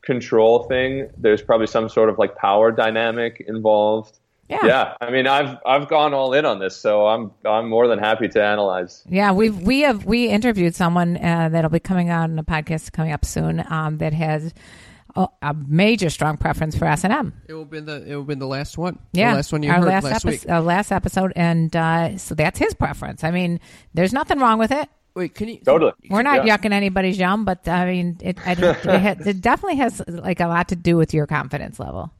[0.02, 1.08] control thing.
[1.16, 4.18] There's probably some sort of like power dynamic involved.
[4.48, 4.64] Yeah.
[4.64, 7.98] Yeah, I mean, I've I've gone all in on this, so I'm I'm more than
[7.98, 9.02] happy to analyze.
[9.08, 12.92] Yeah, we've we have we interviewed someone uh, that'll be coming out in a podcast
[12.92, 14.54] coming up soon um, that has
[15.16, 17.32] a, a major strong preference for S and M.
[17.48, 18.98] It will be the it will be the last one.
[19.12, 20.48] Yeah, the last one you our heard last, last epi- week.
[20.48, 23.24] uh, last episode, and uh, so that's his preference.
[23.24, 23.58] I mean,
[23.94, 24.88] there's nothing wrong with it.
[25.16, 25.92] Wait, can you Totally.
[26.10, 26.56] We're not Yeah.
[26.58, 30.68] yucking anybody's yum, but I mean, it, I, it, it definitely has like a lot
[30.68, 32.12] to do with your confidence level.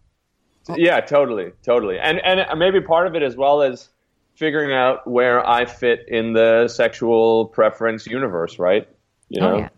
[0.68, 0.76] Oh.
[0.76, 3.88] Yeah, totally, totally, and and maybe part of it as well as
[4.34, 8.88] figuring out where I fit in the sexual preference universe, right?
[9.28, 9.68] You oh, know, Oh yeah.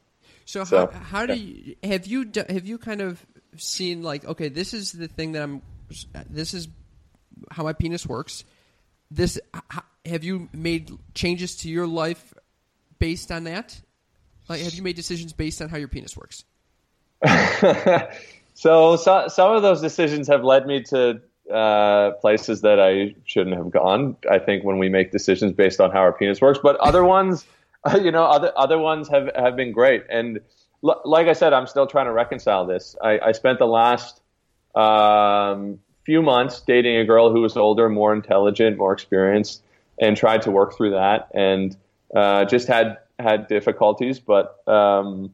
[0.45, 3.25] So, So, how, how do you have you have you kind of
[3.57, 5.63] seen like okay this is the thing that I'm
[6.31, 6.69] this is
[7.51, 8.45] how my penis works.
[9.11, 12.35] This h- have you made changes to your life
[12.99, 13.79] based on that?
[14.49, 16.45] Like have you made decisions based on how your penis works?
[18.59, 23.57] so, so some of those decisions have led me to uh, places that I shouldn't
[23.57, 24.17] have gone.
[24.29, 27.47] I think when we make decisions based on how our penis works, but other ones,
[28.03, 30.03] you know, other other ones have have been great.
[30.11, 30.41] And
[30.83, 32.97] l- like I said, I'm still trying to reconcile this.
[33.01, 34.21] I, I spent the last
[34.75, 39.63] um, few months dating a girl who was older, more intelligent, more experienced,
[40.01, 41.29] and tried to work through that.
[41.33, 41.77] And
[42.13, 44.69] uh, just had had difficulties, but.
[44.69, 45.33] Um,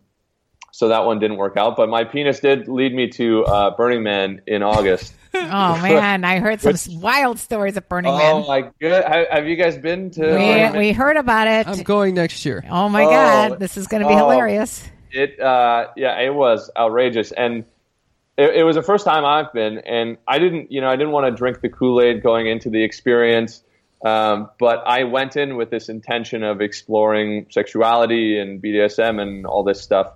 [0.77, 1.77] so that one didn't work out.
[1.77, 5.15] But my penis did lead me to uh, Burning Man in August.
[5.37, 8.35] Oh man, I heard some s- wild stories of Burning oh Man.
[8.37, 9.03] Oh my good!
[9.05, 10.21] Have, have you guys been to?
[10.21, 11.67] Burning We, we heard about it.
[11.67, 12.63] I'm going next year.
[12.71, 13.11] oh my Oh.
[13.11, 14.19] god, this is going to be Oh.
[14.19, 14.89] hilarious.
[15.11, 17.65] It uh, yeah, it was outrageous, and
[18.37, 21.11] it, it was the first time I've been, and I didn't, you know, I didn't
[21.13, 23.65] want to drink the Kool Aid going into the experience.
[24.05, 29.65] Um, but I went in with this intention of exploring sexuality and BDSM and all
[29.65, 30.13] this stuff.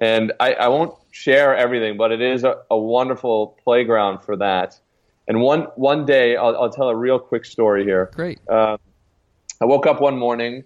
[0.00, 4.78] And I, I won't share everything, but it is a, a wonderful playground for that.
[5.26, 8.10] And one one day, I'll, I'll tell a real quick story here.
[8.14, 8.40] Great.
[8.48, 8.78] Uh,
[9.60, 10.64] I woke up one morning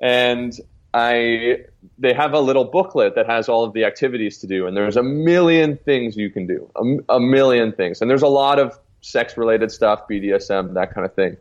[0.00, 0.52] and
[0.92, 1.64] I
[1.98, 4.96] they have a little booklet that has all of the activities to do and there's
[4.96, 6.70] a million things you can do.
[6.76, 8.00] A, a million things.
[8.00, 11.36] And there's a lot of sex related stuff, BDSM, that kind of thing.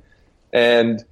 [0.53, 1.03] And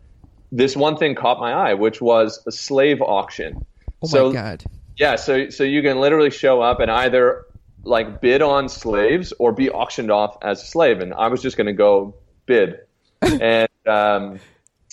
[0.52, 3.66] this one thing caught my eye, which was a slave auction.
[4.02, 4.64] Oh so, my god.
[4.98, 7.46] Yeah, so so you can literally show up and either
[7.84, 11.00] like bid on slaves or be auctioned off as a slave.
[11.02, 12.80] And I was just going to go bid.
[13.22, 14.40] and um,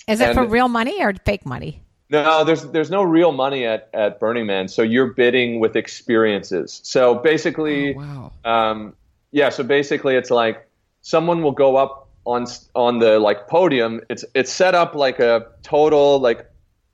[0.07, 1.81] Is it for real money or fake money?
[2.09, 6.81] no, there's there's no real money at, at Burning Man, so you're bidding with experiences.
[6.83, 8.71] So basically, Oh, wow.
[8.71, 8.95] um,
[9.31, 9.49] yeah.
[9.49, 10.67] So basically, it's like
[11.01, 14.01] someone will go up on on the like podium.
[14.09, 16.45] It's it's set up like a total like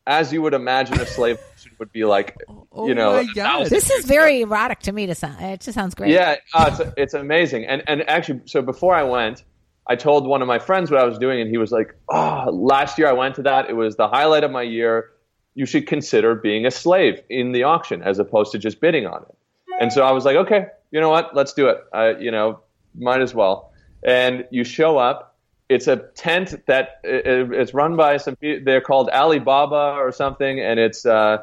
[0.05, 1.39] as you would imagine a slave
[1.79, 2.35] would be like.
[2.71, 3.67] Oh you know, my God.
[3.67, 5.05] This is very erotic to me.
[5.07, 6.11] To sound, it just sounds great.
[6.11, 7.65] yeah, uh, it's, it's amazing.
[7.65, 9.43] And and actually, so before I went,
[9.87, 12.49] I told one of my friends what I was doing, and he was like, "Oh,
[12.51, 13.69] last year I went to that.
[13.69, 15.09] It was the highlight of my year.
[15.55, 19.23] You should consider being a slave in the auction as opposed to just bidding on
[19.23, 19.35] it."
[19.79, 21.35] And so I was like, "Okay, you know what?
[21.35, 21.77] Let's do it.
[21.93, 22.59] Uh, you know,
[22.95, 23.71] might as well."
[24.03, 25.35] And you show up.
[25.69, 28.35] It's a tent that i- i- it's run by some.
[28.37, 31.39] pe- They're called Alibaba or something, and it's uh,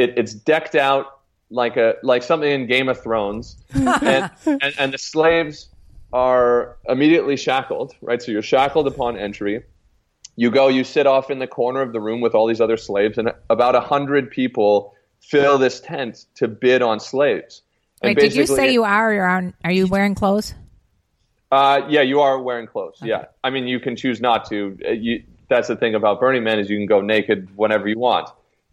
[0.00, 4.92] it, it's decked out like a like something in Game of Thrones, and, and and
[4.92, 5.68] the slaves
[6.12, 7.94] are immediately shackled.
[8.00, 9.62] Right, so you're shackled upon entry.
[10.36, 12.76] You go, you sit off in the corner of the room with all these other
[12.76, 17.62] slaves, and about a hundred people fill this tent to bid on slaves.
[18.02, 20.54] And Wait, did you say you are or are, are you wearing clothes?
[21.52, 22.98] uh, yeah, you are wearing clothes.
[23.02, 24.78] Yeah, I mean, you can choose not to.
[24.86, 27.98] Uh, You, that's the thing about Burning Man is you can go naked whenever you
[27.98, 28.30] want.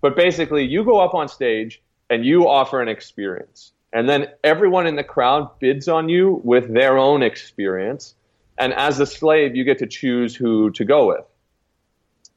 [0.08, 3.74] But basically, you go up on stage and you offer an experience.
[3.91, 8.15] And then everyone in the crowd bids on you with their own experience.
[8.58, 11.26] And as a slave, you get to choose who to go with.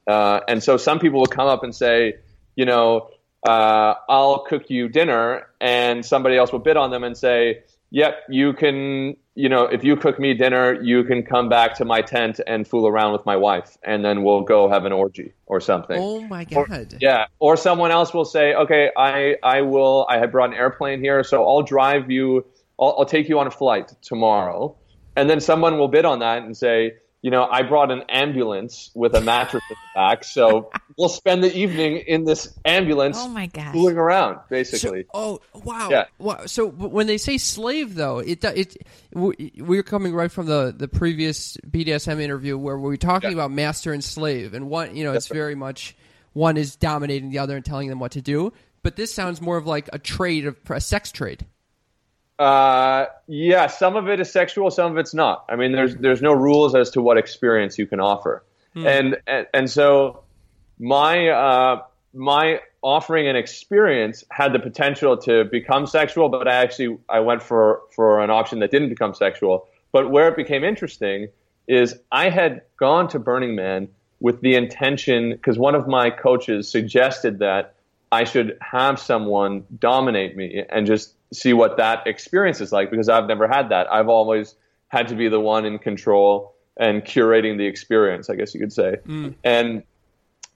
[0.05, 2.17] Uh, and so some people will come up and say,
[2.57, 3.11] you know,
[3.47, 8.25] uh, I'll cook you dinner, and somebody else will bid on them and say, yep,
[8.29, 12.01] you can, you know, if you cook me dinner, you can come back to my
[12.03, 15.61] tent and fool around with my wife, and then we'll go have an orgy or
[15.61, 15.97] something.
[16.01, 16.95] Oh my Or- god.
[17.01, 17.27] yeah.
[17.39, 21.23] Or someone else will say, okay, I, I will, I have brought an airplane here,
[21.23, 22.45] so I'll drive you,
[22.79, 24.77] I'll, I'll take you on a flight tomorrow.
[25.17, 28.91] And then someone will bid on that and say, you know, I brought an ambulance
[28.95, 33.29] with a mattress in the back, so we'll spend the evening in this ambulance Oh
[33.29, 33.73] my gosh.
[33.73, 35.05] fooling around, So, basically.
[35.13, 35.89] oh wow!
[35.91, 36.05] Yeah.
[36.19, 36.47] Wow.
[36.47, 38.77] So when they say slave, though, it it
[39.13, 43.35] we- we're coming right from the the previous BDSM interview where we were talking Yeah.
[43.37, 45.37] about master and slave, and one you know it's right.
[45.37, 45.95] very much
[46.33, 48.53] one is dominating the other and telling them what to do.
[48.83, 51.45] But this sounds more of like a trade, of a sex trade.
[52.41, 55.45] Uh, yeah, some of it is sexual, some of it's not.
[55.51, 58.43] I mean, there's there's no rules as to what experience you can offer,
[58.87, 60.25] and, and and so
[60.79, 61.83] my uh,
[62.15, 67.43] my offering an experience had the potential to become sexual, but I actually I went
[67.43, 69.69] for for an option that didn't become sexual.
[69.93, 71.29] But where it became interesting
[71.69, 73.89] is I had gone to Burning Man
[74.21, 77.75] with the intention because one of my coaches suggested that
[78.13, 83.09] I should have someone dominate me and just see what that experience is like because
[83.09, 83.93] I've never had that.
[83.93, 84.55] I've always
[84.89, 88.73] had to be the one in control and curating the experience, I guess you could
[88.73, 88.97] say.
[89.07, 89.35] Mm.
[89.45, 89.83] And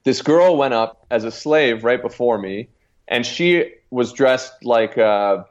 [0.04, 2.68] this girl went up as a slave right before me,
[3.06, 5.46] and she was dressed like a,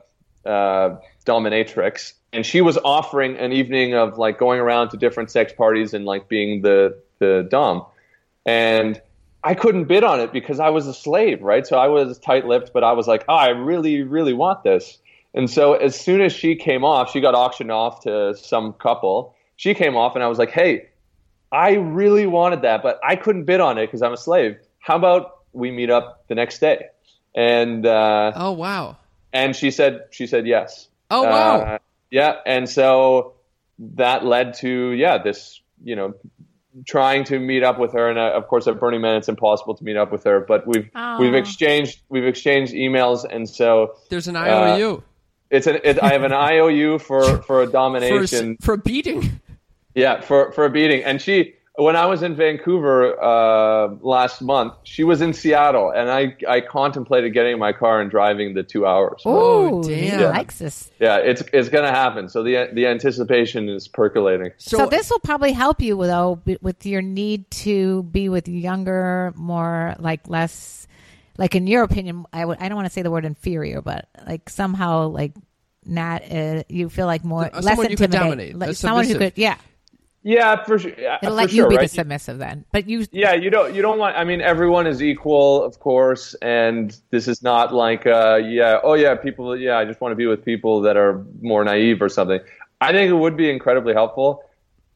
[0.46, 5.54] a dominatrix, and she was offering an evening of like going around to different sex
[5.54, 7.86] parties and like being the the dom,
[8.46, 9.02] and
[9.44, 11.68] I couldn't bid on it because I was a slave, right?
[11.68, 15.00] So I was tight-lipped, but I was like, oh, I really, really want this.
[15.34, 19.36] And so as soon as she came off, she got auctioned off to some couple.
[19.58, 20.90] She came off, and I was like, hey,
[21.52, 24.58] I really wanted that, but I couldn't bid on it because I'm a slave.
[24.80, 26.88] How about we meet up the next day?
[27.36, 28.98] And uh, Oh wow!
[29.34, 30.88] and she said she said yes.
[31.12, 31.62] Oh wow!
[31.62, 31.78] Uh,
[32.12, 33.34] yeah, and so
[33.80, 36.14] that led to yeah this you know
[36.86, 39.76] trying to meet up with her, and uh, of course at Burning Man it's impossible
[39.76, 41.20] to meet up with her, but we've Aw.
[41.20, 45.04] we've exchanged we've exchanged emails, and so There's an uh, IOU
[45.50, 48.58] it's an it, I have an IOU for for a for a, s- domination.
[48.62, 49.40] for a beating.
[49.94, 51.04] Yeah, for for a beating.
[51.04, 56.10] And she, when I was in Vancouver uh, last month, she was in Seattle, and
[56.12, 59.24] I I contemplated getting in my car and driving the two hours.
[59.26, 60.30] Oh, Ooh, he damn.
[60.32, 60.92] likes this.
[61.00, 62.30] Yeah, it's it's gonna happen.
[62.30, 64.52] So the the anticipation is percolating.
[64.58, 69.96] So, this will probably help you though with your need to be with younger, more
[69.98, 70.88] like less,
[71.40, 74.08] like in your opinion, I w- I don't want to say the word inferior, but
[74.28, 75.34] like somehow like
[75.86, 79.06] not uh, you feel like more Uh, less someone you could intimidating, dominate, like someone
[79.06, 79.58] who could yeah,
[80.24, 80.92] Yeah, for sure.
[80.92, 81.84] It'll let sure, you be right?
[81.84, 82.64] the submissive then.
[82.72, 84.16] But you yeah, you don't you don't want.
[84.16, 88.94] I mean, everyone is equal, of course, and this is not like uh, yeah, oh
[88.94, 89.58] yeah, people.
[89.58, 92.40] Yeah, I just want to be with people that are more naive or something.
[92.80, 94.44] I think it would be incredibly helpful.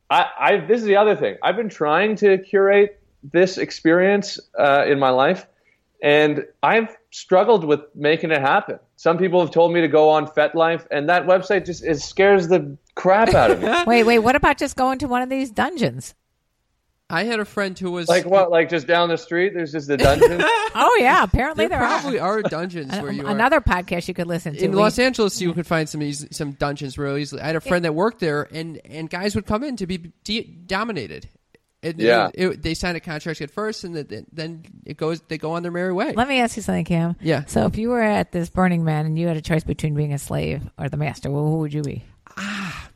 [0.09, 1.35] I, I this is the other thing.
[1.43, 5.45] I've been trying to curate this experience uh, in my life,
[6.01, 8.79] and I've struggled with making it happen.
[8.95, 12.47] Some people have told me to go on FetLife, and that website just it scares
[12.47, 13.69] the crap out of me.
[13.87, 14.19] wait wait.
[14.19, 16.13] What about just going to one of these dungeons?
[17.09, 18.51] I had a friend who was like what?
[18.51, 20.43] Like just down the street, there's just a dungeon.
[20.79, 22.37] Oh yeah, apparently There there, probably are.
[22.39, 23.31] are dungeons where you are.
[23.31, 24.63] Another podcast you could listen to.
[24.63, 27.41] in We- Los Angeles, you could find some eas- some dungeons real easily.
[27.41, 30.11] I had a friend that worked there, and and guys would come in to be
[30.23, 31.29] de- dominated.
[31.95, 32.29] And Yeah.
[32.33, 35.21] it- it- they sign a contract at first, and then, then it goes.
[35.27, 36.13] They go on their merry way.
[36.13, 37.15] Let me ask you something, Cam.
[37.21, 37.45] Yeah.
[37.45, 40.13] So if you were at this Burning Man and you had a choice between being
[40.13, 42.03] a slave or the master, well, who would you be?
[42.35, 42.89] Ah.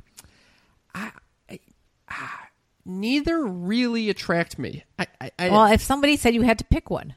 [0.94, 1.12] I
[2.84, 4.84] Neither really attract me.
[4.98, 7.14] I I, I, Well, if somebody said you had to pick one,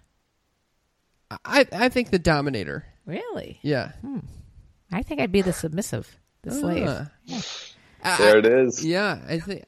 [1.31, 2.85] I I think the Dominator.
[3.07, 3.93] really, Yeah.
[4.93, 6.87] I think I'd be the submissive, the slave.
[6.89, 7.11] Ah.
[8.05, 8.85] I- there it is.
[8.85, 9.65] Yeah, I think.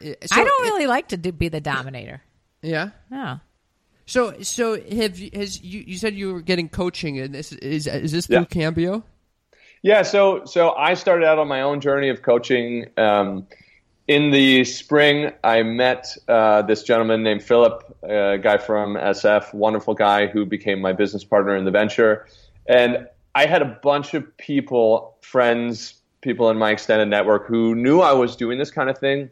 [0.00, 2.22] Yeah, I don't it- really like to do, be the dominator.
[2.62, 2.90] yeah.
[3.10, 3.40] No.
[4.06, 7.86] So so have you, has you you said you were getting coaching and this is
[7.86, 8.44] is this Yeah.
[8.44, 9.02] Cambyo?
[9.82, 12.86] Yeah, so so I started out on my own journey of coaching.
[12.96, 13.46] Um,
[14.08, 19.92] in the spring, I met uh, this gentleman named Philip, a guy from SF, wonderful
[19.92, 22.26] guy who became my business partner in the venture.
[22.66, 28.00] And I had a bunch of people, friends, people in my extended network who knew
[28.00, 29.28] I was doing this kind of thing.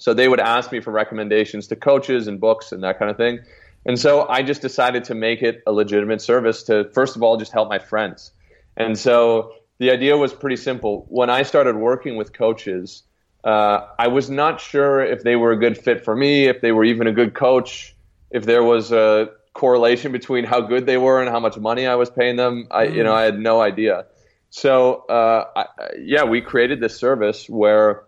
[0.00, 3.16] So they would ask me for recommendations to coaches and books and that kind of
[3.16, 3.40] thing.
[3.84, 7.36] And so I just decided to make it a legitimate service to, first of all,
[7.36, 8.32] just help my friends.
[8.76, 11.06] And so the idea was pretty simple.
[11.08, 13.02] When I started working with coaches,
[13.44, 16.72] uh, I was not sure if they were a good fit for me, if they
[16.72, 17.94] were even a good coach,
[18.30, 21.96] if there was a correlation between how good they were and how much money I
[21.96, 22.68] was paying them.
[22.70, 24.06] I, you know, I had no idea.
[24.50, 25.66] So, uh, I,
[25.98, 28.04] yeah, we created this service where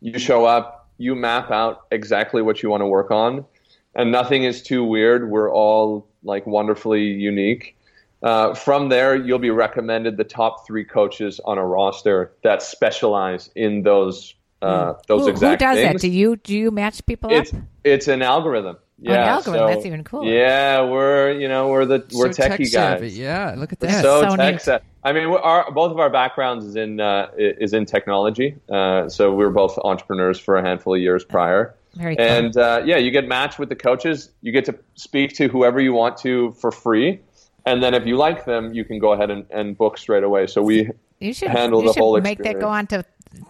[0.00, 3.46] you show up, you map out exactly what you want to work on,
[3.94, 5.30] and nothing is too weird.
[5.30, 7.76] We're all like wonderfully unique.
[8.22, 13.50] Uh, from there, you'll be recommended the top three coaches on a roster that specialize
[13.56, 15.94] in those uh, those who, who does things.
[15.94, 16.00] that?
[16.00, 17.60] Do you do you match people It's up?
[17.82, 18.76] it's an algorithm.
[19.02, 19.68] An Yeah, algorithm.
[19.68, 20.30] so- That's even cooler.
[20.30, 22.72] Yeah, we're you know we're the we're so techie tech guys.
[22.72, 23.08] savvy.
[23.10, 24.02] Yeah, look at that.
[24.02, 24.60] so, so tech neat.
[24.62, 28.56] sa- I mean, our both of our backgrounds is in uh, is in technology.
[28.68, 31.74] Uh, so we were both entrepreneurs for a handful of years prior.
[31.94, 32.24] Very cool.
[32.26, 34.30] And uh, yeah, you get matched with the coaches.
[34.42, 37.20] You get to speak to whoever you want to for free.
[37.66, 40.46] And then if you like them, you can go ahead and, and book straight away.
[40.46, 40.90] So we
[41.20, 43.04] You should handle you the should whole make that go on to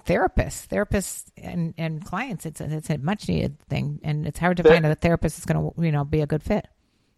[0.06, 2.46] therapists, therapists and, and clients.
[2.46, 5.36] It's a, it's a much needed thing, and it's hard to There- find a therapist
[5.36, 6.66] that's going to you know be a good fit.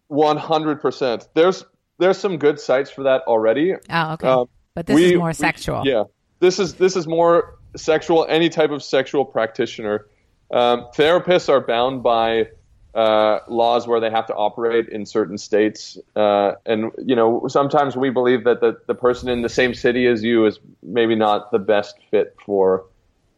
[0.07, 1.27] one hundred percent.
[1.33, 1.63] There's
[1.99, 3.73] there's some good sites for that already.
[3.89, 4.27] Oh, okay.
[4.27, 4.45] Um,
[4.75, 5.83] but this we- is more we- sexual.
[5.85, 6.03] Yeah,
[6.39, 8.25] this is this is more sexual.
[8.29, 10.07] Any type of sexual practitioner.
[10.51, 12.49] Um, therapists are bound by
[12.93, 17.95] uh, laws where they have to operate in certain states, uh, and you know sometimes
[17.95, 21.51] we believe that the the person in the same city as you is maybe not
[21.51, 22.85] the best fit for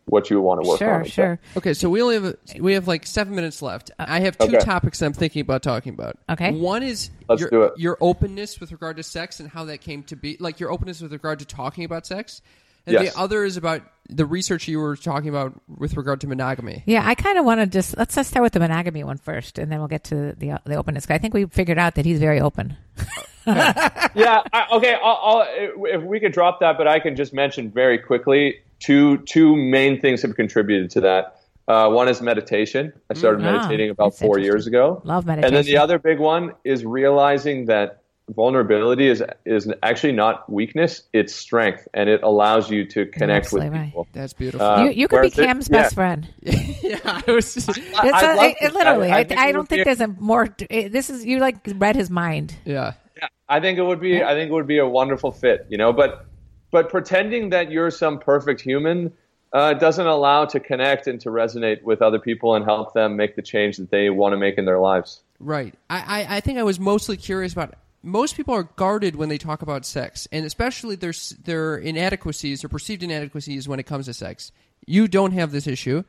[0.07, 1.05] what you want to work Sure, on.
[1.05, 1.39] sure.
[1.57, 3.91] Okay, so we only have we have like seven minutes left.
[3.97, 4.59] I have two Okay.
[4.59, 6.17] topics I'm thinking about talking about.
[6.29, 6.51] Okay.
[6.51, 7.73] one is Let's your, do it.
[7.77, 11.01] your openness with regard to sex and how that came to be, like your openness
[11.01, 12.45] with regard to talking about sex, and
[12.93, 13.13] Yes.
[13.13, 16.83] the other is about the research you were talking about with regard to monogamy.
[16.85, 19.57] Yeah, I kind of want to just let's just start with the monogamy one first,
[19.57, 21.07] and then we'll get to the the openness.
[21.09, 22.77] I think we figured out that he's very open.
[23.47, 24.41] yeah.
[24.53, 24.95] I, okay.
[25.01, 25.47] I'll, I'll,
[25.85, 29.99] if we could drop that, but I can just mention very quickly two two main
[30.01, 31.39] things have contributed to that.
[31.67, 32.93] Uh, one is meditation.
[33.09, 33.57] I started Mm, wow.
[33.57, 35.01] meditating about That's four years ago.
[35.03, 35.55] Love meditation.
[35.55, 41.03] And then the other big one is realizing that vulnerability is is actually not weakness;
[41.13, 43.85] it's strength, and it allows you to connect with absolutely right.
[43.87, 44.07] people.
[44.13, 44.65] That's beautiful.
[44.65, 45.81] Uh, you you could be whereas it- Cam's yeah.
[45.81, 46.27] best friend.
[46.41, 47.55] yeah, I was.
[47.57, 47.77] It's I'd
[48.23, 48.73] a- love it- to.
[48.73, 50.47] literally, I- I I, think I don't think be- there's a more.
[50.69, 52.55] This is you like read his mind.
[52.65, 52.93] yeah.
[53.17, 54.21] Yeah, I think it would be.
[54.23, 55.65] I think it would be a wonderful fit.
[55.69, 56.25] You know, but
[56.71, 59.13] but pretending that you're some perfect human
[59.53, 63.37] uh, doesn't allow to connect and to resonate with other people and help them make
[63.37, 65.21] the change that they want to make in their lives.
[65.39, 65.73] Right.
[65.89, 67.75] I, I, I think I was mostly curious about.
[68.05, 72.69] Most people are guarded when they talk about sex, and especially their their inadequacies or
[72.69, 74.51] perceived inadequacies when it comes to sex.
[74.85, 76.03] You don't have this issue,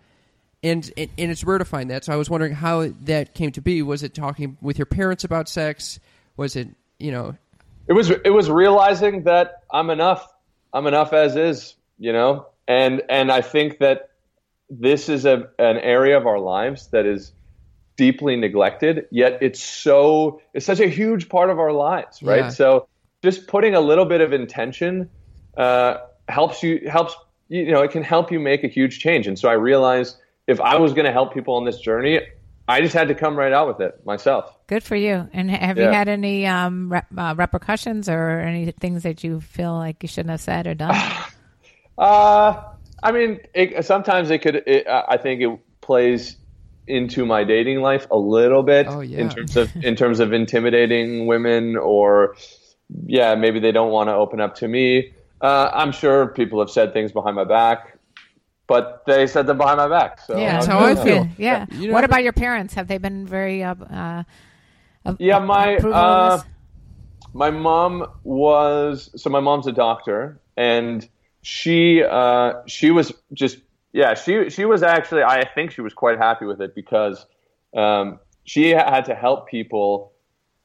[0.62, 2.04] and, and and it's rare to find that.
[2.04, 3.80] So I was wondering how that came to be.
[3.80, 5.98] Was it talking with your parents about sex?
[6.36, 6.68] Was it
[6.98, 7.34] you know?
[7.88, 10.26] It was it was realizing that I'm enough.
[10.74, 11.76] I'm enough as is.
[11.98, 14.10] You know, and and I think that
[14.68, 17.32] this is a an area of our lives that is
[17.96, 19.06] deeply neglected.
[19.10, 22.44] Yet it's so it's such a huge part of our lives, right?
[22.44, 22.48] Yeah.
[22.48, 22.88] So
[23.22, 25.10] just putting a little bit of intention
[25.56, 27.14] uh, helps you helps
[27.48, 29.26] you know it can help you make a huge change.
[29.26, 30.16] And so I realized
[30.46, 32.20] if I was going to help people on this journey,
[32.68, 34.52] I just had to come right out with it myself.
[34.66, 35.28] Good for you.
[35.32, 39.40] And ha- have you had any um, rep- uh, repercussions or any things that you
[39.40, 40.94] feel like you shouldn't have said or done?
[41.98, 42.62] Uh,
[43.02, 44.56] I mean, it, sometimes it could.
[44.66, 46.36] It, I think it plays
[46.86, 49.18] into my dating life a little bit Oh, yeah.
[49.20, 52.36] in terms of in terms of intimidating women, or
[53.06, 55.12] yeah, maybe they don't want to open up to me.
[55.40, 57.98] Uh, I'm sure people have said things behind my back,
[58.66, 60.20] but they said them behind my back.
[60.20, 61.04] So yeah, That's how I Yeah.
[61.04, 61.28] feel.
[61.38, 61.66] Yeah.
[61.70, 62.74] You know, what about your parents?
[62.74, 64.22] Have they been very uh, uh,
[65.18, 66.40] Yeah, my uh,
[67.34, 71.06] my mom was so my mom's a doctor, and
[71.42, 73.58] she uh, she was just
[74.00, 77.16] yeah she she was actually I think she was quite happy with it because
[77.76, 80.12] um, she had to help people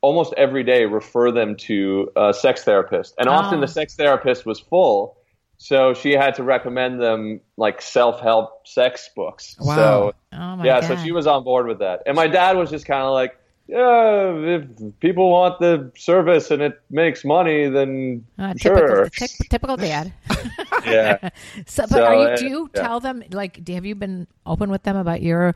[0.01, 3.61] almost every day refer them to a sex therapist, and often Oh.
[3.61, 5.17] the sex therapist was full.
[5.57, 9.55] So she had to recommend them like self-help sex books.
[9.59, 9.75] Wow.
[9.75, 10.87] So Oh yeah, God.
[10.87, 12.01] so she was on board with that.
[12.07, 14.63] And my dad was just kind of like, yeah, if
[15.01, 19.05] people want the service and it makes money, then Uh, sure.
[19.05, 20.11] typical, ty- typical dad.
[20.85, 21.29] yeah.
[21.67, 22.81] So, but So, are you, uh, do you yeah.
[22.81, 23.67] tell them like?
[23.69, 25.55] Have you been open with them about your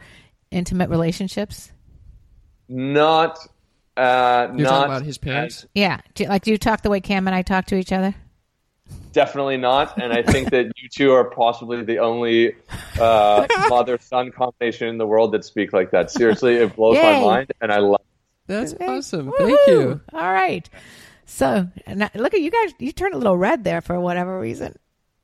[0.52, 1.72] intimate relationships?
[2.68, 3.38] Not,
[3.98, 5.66] uh, You're not talking about his parents.
[5.76, 7.92] Yeah, do, you- like do you talk the way Cam and I talk to each
[7.92, 8.16] other?
[9.14, 9.98] Definitely not.
[10.02, 12.54] And I think that you two are possibly the only
[13.00, 16.12] uh, mother son combination in the world that speak like that.
[16.12, 17.20] Seriously, it blows Yay.
[17.22, 18.02] my mind, and I love.
[18.48, 19.32] That's Hey, awesome.
[19.32, 19.38] woohoo.
[19.38, 20.02] Thank you.
[20.14, 20.70] All right.
[21.26, 22.74] So now, look at you guys.
[22.78, 24.76] You turned a little red there for whatever reason.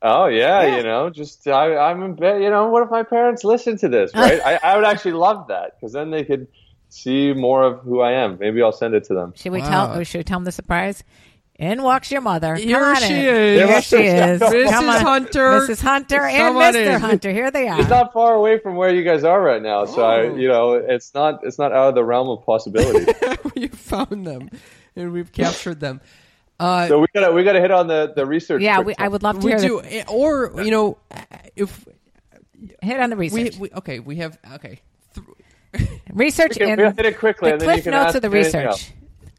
[0.02, 0.78] Oh yeah, Yeah.
[0.78, 2.42] you know, just I, I'm in bed.
[2.42, 4.12] You know, what if my parents listen to this?
[4.16, 4.40] Right?
[4.46, 6.48] I, I would actually love that because then they could
[6.90, 8.38] see more of who I am.
[8.40, 9.34] Maybe I'll send it to them.
[9.36, 9.70] Should we Wow.
[9.70, 9.98] tell?
[10.00, 11.04] Or should we tell them the surprise?
[11.60, 12.56] In walks your mother.
[12.58, 13.36] Come Here on she in.
[13.36, 13.70] is.
[13.70, 14.42] Here she is.
[14.42, 14.70] Mrs.
[14.72, 15.02] Come on.
[15.02, 15.52] Hunter.
[15.60, 15.82] Mrs.
[15.84, 16.96] Hunter and Come Mr.
[16.96, 17.00] in.
[17.00, 17.32] Hunter.
[17.32, 17.90] Here they It's are.
[17.90, 20.36] not far away from where you guys are right now, so I, Oh.
[20.36, 23.06] you know, it's not it's not out of the realm of possibility.
[23.56, 24.50] you found them,
[24.96, 26.02] and we've captured them.
[26.62, 28.62] Uh, so we gotta we gotta hit on the the research.
[28.62, 30.98] Yeah, we, I would love to we hear do, the, or you know,
[31.56, 31.88] if
[32.82, 33.58] hit on the research.
[33.58, 34.80] we okay, we have okay.
[36.14, 38.16] research We can- and we'll hit it quickly, the and then you cliff can notes
[38.16, 38.92] of the me anything research.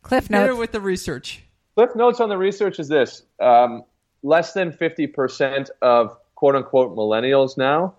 [0.02, 0.58] Cliff Hit it notes.
[0.58, 1.42] with the research.
[1.76, 3.84] Cliff notes on the research is this: um,
[4.24, 7.94] less than fifty percent of quote unquote millennials now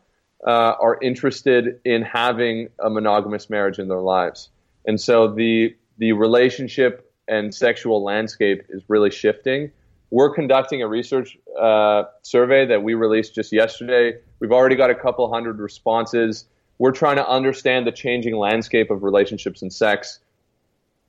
[0.45, 4.49] uh, are interested in having a monogamous marriage in their lives,
[4.85, 9.71] and so the the relationship and sexual landscape is really shifting.
[10.09, 14.17] We're conducting a research uh, survey that we released just yesterday.
[14.39, 16.45] We've already got a couple hundred responses.
[16.77, 20.19] We're trying to understand the changing landscape of relationships and sex.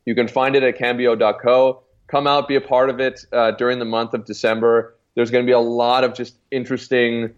[0.06, 1.82] You can find it at cambyo.co.
[2.06, 4.94] Come out, be a part of it uh, during the month of December.
[5.14, 7.34] There's going to be a lot of just interesting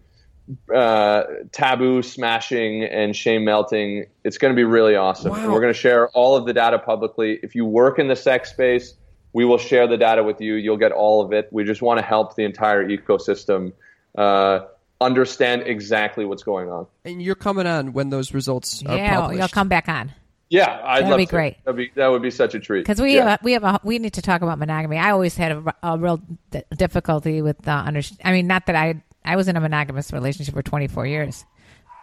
[0.73, 4.05] uh, taboo smashing and shame melting.
[4.23, 5.31] It's going to be really awesome.
[5.31, 5.37] Wow.
[5.43, 7.39] And we're going to share all of the data publicly.
[7.43, 8.93] If you work in the sex space,
[9.33, 10.55] we will share the data with you.
[10.55, 11.49] You'll get all of it.
[11.51, 13.73] We just want to help the entire ecosystem
[14.17, 14.61] uh,
[15.01, 16.87] understand exactly what's going on.
[17.05, 20.11] And you're coming on when those results are Yeah, you'll come back on
[20.49, 21.29] Yeah, I'd That'd love be to.
[21.29, 21.63] great.
[21.65, 22.81] That'd be, that would be such a treat.
[22.81, 23.29] because we Yeah.
[23.31, 24.97] have a, we have a we need to talk about monogamy.
[24.97, 26.21] I always had a, a real
[26.51, 28.01] d- difficulty with uh, under.
[28.23, 31.45] I mean, not that I I was in a monogamous relationship for 24 years,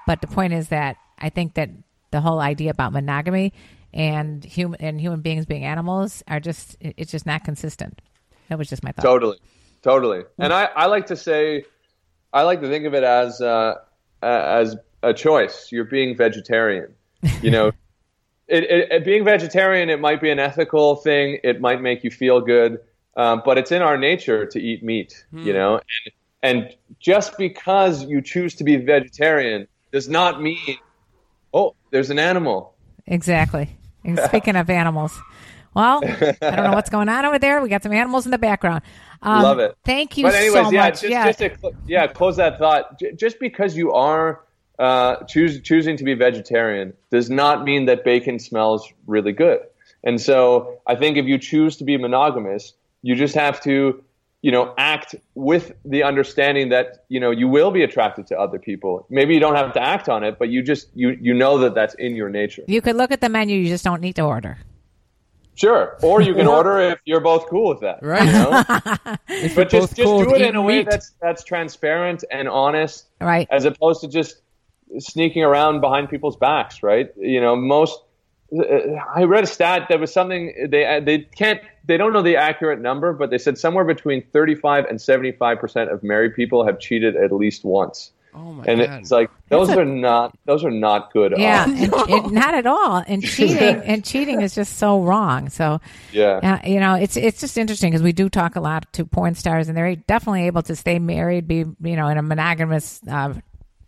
[0.07, 1.71] but the point is that I think that
[2.11, 3.53] the whole idea about monogamy
[3.93, 8.01] and human and human beings being animals are just it's just not consistent.
[8.49, 9.03] That was just my thought.
[9.05, 9.39] Totally,
[9.83, 10.23] totally.
[10.39, 11.65] And I, I like to say,
[12.33, 13.77] I like to think of it as uh,
[14.23, 15.69] as a choice.
[15.73, 16.95] You're being vegetarian.
[17.41, 17.69] You know,
[18.49, 21.39] it, it, it- being vegetarian, it might be an ethical thing.
[21.43, 22.81] It might make you feel good,
[23.17, 25.25] um, but it's in our nature to eat meat.
[25.33, 26.15] You know, and,
[26.45, 30.77] and just because you choose to be vegetarian does not mean,
[31.55, 32.75] oh, there's an animal.
[33.07, 33.77] Exactly.
[34.05, 35.19] And speaking of animals,
[35.73, 37.63] well, I don't know what's going on over there.
[37.63, 38.83] We got some animals in the background.
[39.23, 39.75] Um, Love it.
[39.87, 41.01] Thank you But anyways, so yeah, much.
[41.01, 41.33] just, yeah.
[41.33, 42.99] just to yeah, close that thought.
[42.99, 44.45] J- just because you are
[44.79, 49.61] uh, choose, choosing to be vegetarian does not mean that bacon smells really good.
[50.03, 54.05] And so I think if you choose to be monogamous, you just have to,
[54.45, 58.59] you know, act with the understanding that you know you will be attracted to other
[58.59, 59.07] people.
[59.09, 61.75] Maybe you don't have to act on it, but you just you you know that
[61.75, 62.63] that's in your nature.
[62.67, 63.57] you could look at the menu.
[63.59, 64.59] You just don't need to order.
[65.55, 68.03] Sure, or you can order if you're both cool with that.
[68.03, 68.27] Right.
[68.27, 69.53] You know?
[69.57, 70.91] But just both just cool do it in a way meat.
[70.91, 73.49] that's that's transparent and honest Right.
[73.51, 74.43] as opposed to just
[74.99, 77.99] sneaking around behind people's backs right you know most
[79.17, 82.81] i read a stat that was something they they can't they don't know the accurate
[82.81, 87.17] number but they said somewhere between 35 and 75 percent of married people have cheated
[87.17, 88.69] at least once Oh my god.
[88.69, 89.01] and god.
[89.01, 91.81] it's like those are not those are not good Yeah, odds.
[91.81, 92.97] and, and not at all.
[93.07, 95.49] And cheating and cheating is just so wrong.
[95.51, 95.81] So,
[96.11, 99.05] yeah uh, you know, it's it's just interesting because we do talk a lot to
[99.05, 103.01] porn stars, and they're definitely able to stay married, be you know, in a monogamous,
[103.09, 103.35] uh,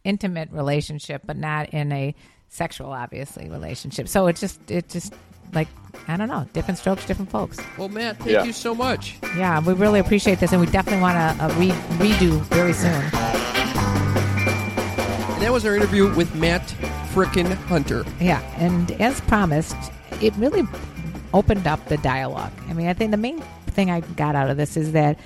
[0.04, 2.14] intimate relationship, but not in a
[2.48, 4.08] sexual, obviously, relationship.
[4.08, 5.12] So it just it just
[5.52, 5.68] like
[6.08, 7.58] I don't know, different strokes, different folks.
[7.78, 8.44] well, Matt, thank Yeah.
[8.44, 9.16] you so much.
[9.36, 11.70] Yeah, we really appreciate this, and we definitely want to uh, re-
[12.08, 13.02] redo very soon.
[15.34, 16.62] And that was our interview with Matt
[17.12, 18.04] Frickin' Hunter.
[18.20, 19.76] Yeah, and as promised,
[20.22, 20.62] it really
[21.34, 22.52] opened up the dialogue.
[22.68, 25.18] I mean, I think the main thing I got out of this is that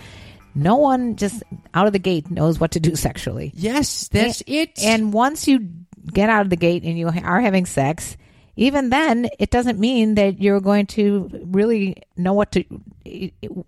[0.55, 1.43] no one just
[1.75, 3.53] out of the gate knows what to do sexually.
[3.55, 4.83] Yes, that's and, it.
[4.85, 5.69] And once you
[6.13, 8.17] get out of the gate and you are having sex,
[8.57, 12.65] even then, it doesn't mean that you're going to really know what to.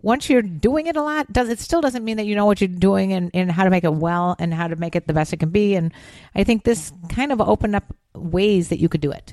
[0.02, 2.60] Once you're doing it a lot, does it still doesn't mean that you know what
[2.60, 5.14] you're doing and, and how to make it well and how to make it the
[5.14, 5.74] best it can be.
[5.76, 5.92] And
[6.34, 9.32] I think this kind of opened up ways that you could do it.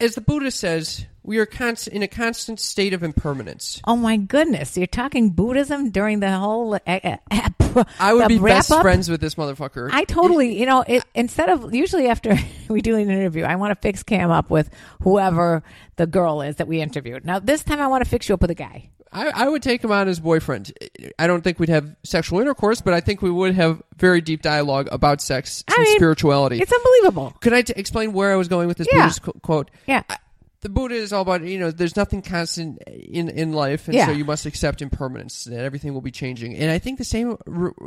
[0.00, 3.80] as the Buddha says, we are const- in a constant state of impermanence.
[3.86, 4.76] Oh my goodness!
[4.76, 6.74] You're talking Buddhism during the whole.
[6.74, 8.82] Uh, uh, I would be best up?
[8.82, 9.90] friends with this motherfucker.
[9.92, 12.36] I totally, you know, it, instead of usually after
[12.68, 14.70] we do an interview, I want to fix Cam up with
[15.02, 15.62] whoever
[15.96, 17.24] the girl is that we interviewed.
[17.24, 18.90] Now this time, I want to fix you up with a guy.
[19.12, 20.72] I, I would take him on as boyfriend.
[21.18, 24.40] I don't think we'd have sexual intercourse, but I think we would have very deep
[24.40, 26.60] dialogue about sex I and mean, spirituality.
[26.60, 27.36] It's unbelievable.
[27.40, 29.00] Could I t- explain where I was going with this Yeah.
[29.02, 29.70] Buddhist qu- quote?
[29.88, 30.04] Yeah.
[30.08, 30.18] I,
[30.62, 34.06] the Buddha is all about you know there's nothing constant in in life, and Yeah.
[34.06, 36.54] so you must accept impermanence that everything will be changing.
[36.56, 37.36] And I think the same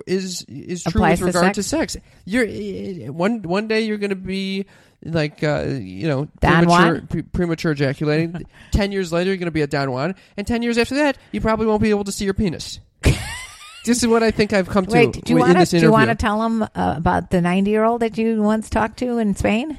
[0.08, 1.94] is is true Applies with regard to sex?
[1.94, 2.06] sex.
[2.26, 4.66] You're eh, one one day you're going to be
[5.04, 8.46] like uh, you know Don premature, pre- premature ejaculating.
[8.72, 11.18] ten years later you're going to be a Don Juan, and ten years after that
[11.32, 12.80] you probably won't be able to see your penis.
[13.86, 15.92] this is what I think I've come to Wait, do you want to do you
[15.92, 16.68] want to tell them uh,
[16.98, 19.78] about the 90 year old that you once talked to in Spain?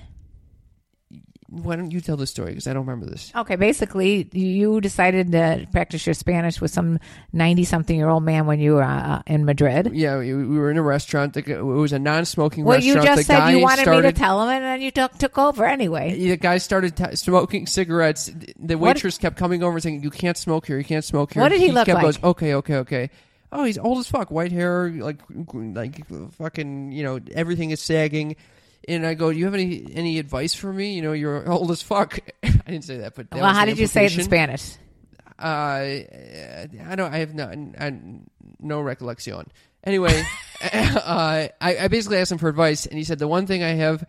[1.63, 2.51] Why don't you tell the story?
[2.51, 3.31] Because I don't remember this.
[3.35, 6.99] Okay, basically, you decided to practice your Spanish with some
[7.33, 9.91] 90 something year old man when you were uh, in Madrid.
[9.95, 11.37] Yeah, we, we were in a restaurant.
[11.37, 13.19] It was a non-smoking Well, you restaurant.
[13.19, 15.17] just the said guy you wanted started, me to tell him, and then you took,
[15.19, 16.19] took over anyway.
[16.19, 18.31] The guy started t- smoking cigarettes.
[18.59, 20.79] The What- waitress kept coming over and saying, "You can't smoke here.
[20.79, 22.05] You can't smoke here." What did he look kept like?
[22.05, 23.11] Goes, okay, okay, okay.
[23.53, 24.33] Oh, he's old as fuck.
[24.33, 26.91] White hair, like, like fucking.
[26.91, 28.35] You know, everything is sagging.
[28.87, 30.95] And I go, "Do you have any any advice for me?
[30.95, 33.79] You know, you're old as fuck." I didn't say that, but that Well, how did
[33.79, 34.25] you say it in.
[34.25, 34.77] Spanish?
[35.39, 37.13] Uh, I don't.
[37.13, 37.99] I have no, I,
[38.61, 39.47] no recollection.
[39.83, 40.23] Anyway,
[40.73, 43.71] uh, I, I basically asked him for advice, and he said the one thing I
[43.71, 44.05] have,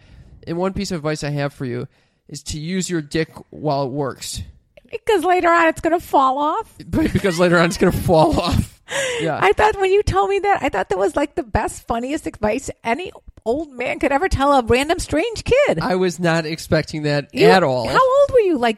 [0.47, 1.87] and one piece of advice I have for you
[2.27, 4.41] is to use your dick while it works,
[4.89, 6.77] Because later on it's going to fall off.
[6.89, 8.74] because later on it's gonna fall off.
[9.19, 9.39] Yeah.
[9.41, 12.27] I thought when you told me that, I thought that was like the best, funniest
[12.27, 13.11] advice any
[13.45, 15.79] old man could ever tell a random strange kid.
[15.79, 17.87] I was not expecting that You- at all.
[17.87, 18.57] How old were you?
[18.57, 18.77] Like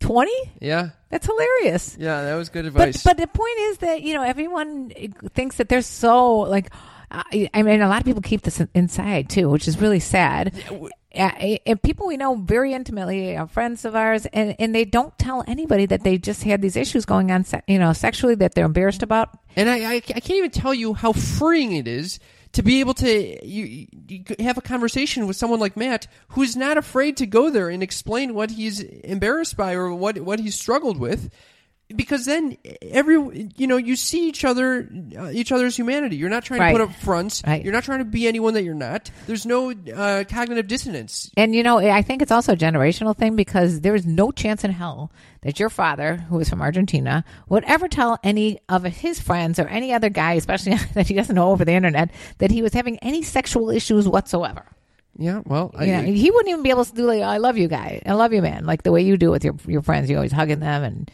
[0.00, 0.30] 20?
[0.60, 1.96] Yeah, That's hilarious.
[1.98, 3.02] yeah, that was good advice.
[3.02, 4.90] but the point is that you know everyone
[5.34, 6.70] thinks that they're so like.
[7.10, 10.52] I I mean, a lot of people keep this inside too, which is really sad.
[11.14, 15.44] And people we know very intimately, are friends of ours, and, and they don't tell
[15.46, 19.02] anybody that they just had these issues going on, you know, sexually that they're embarrassed
[19.02, 19.30] about.
[19.56, 22.18] And I, I, I can't even tell you how freeing it is
[22.54, 26.78] to be able to you, you have a conversation with someone like Matt who's not
[26.78, 30.98] afraid to go there and explain what he's embarrassed by or what what he's struggled
[30.98, 31.30] with.
[31.94, 36.16] Because then every you know you see each other uh, each other's humanity.
[36.16, 36.72] You're not trying Right.
[36.72, 37.42] to put up fronts.
[37.46, 37.62] Right.
[37.62, 39.10] You're not trying to be anyone that you're not.
[39.26, 41.30] There's no uh, cognitive dissonance.
[41.36, 44.64] And you know, I think it's also a generational thing because there is no chance
[44.64, 45.12] in hell
[45.42, 49.68] that your father, who is from Argentina, would ever tell any of his friends or
[49.68, 52.98] any other guy, especially that he doesn't know over the internet, that he was having
[53.00, 54.64] any sexual issues whatsoever.
[55.18, 57.68] Yeah, well, I, Yeah, he wouldn't even be able to do like "I love you,
[57.68, 60.08] guy," "I love you, man," like the way you do with your your friends.
[60.10, 61.10] You always hugging them and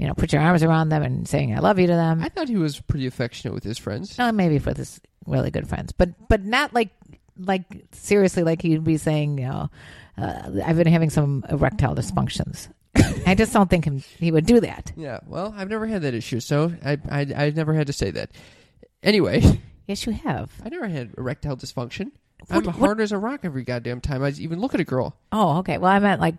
[0.00, 2.22] you know put your arms around them and saying "I love you" to them.
[2.22, 4.18] I thought he was pretty affectionate with his friends.
[4.18, 6.88] Uh, maybe for his really good friends, but but not like
[7.36, 9.70] like seriously like he'd be saying, you know,
[10.16, 12.68] uh, I've been having some erectile dysfunctions.
[13.26, 14.92] I just don't think him, he would do that.
[14.96, 18.10] Yeah, well, I've never had that issue, so I I I've never had to say
[18.12, 18.30] that.
[19.02, 19.42] Anyway.
[19.86, 20.52] Yes, you have.
[20.64, 22.12] I never had erectile dysfunction.
[22.46, 25.16] What- I'm hard as a rock every goddamn time I even look at a girl.
[25.32, 25.78] Oh, okay.
[25.78, 26.36] Well, I meant like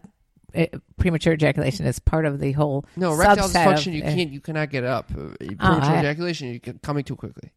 [0.55, 0.65] uh,
[0.97, 3.87] premature ejaculation is part of the whole No, erectile dysfunction.
[3.87, 4.31] of- you uh, can't.
[4.31, 5.11] You cannot get up.
[5.11, 6.47] Uh, Premature I- ejaculation.
[6.49, 7.51] You can coming too quickly.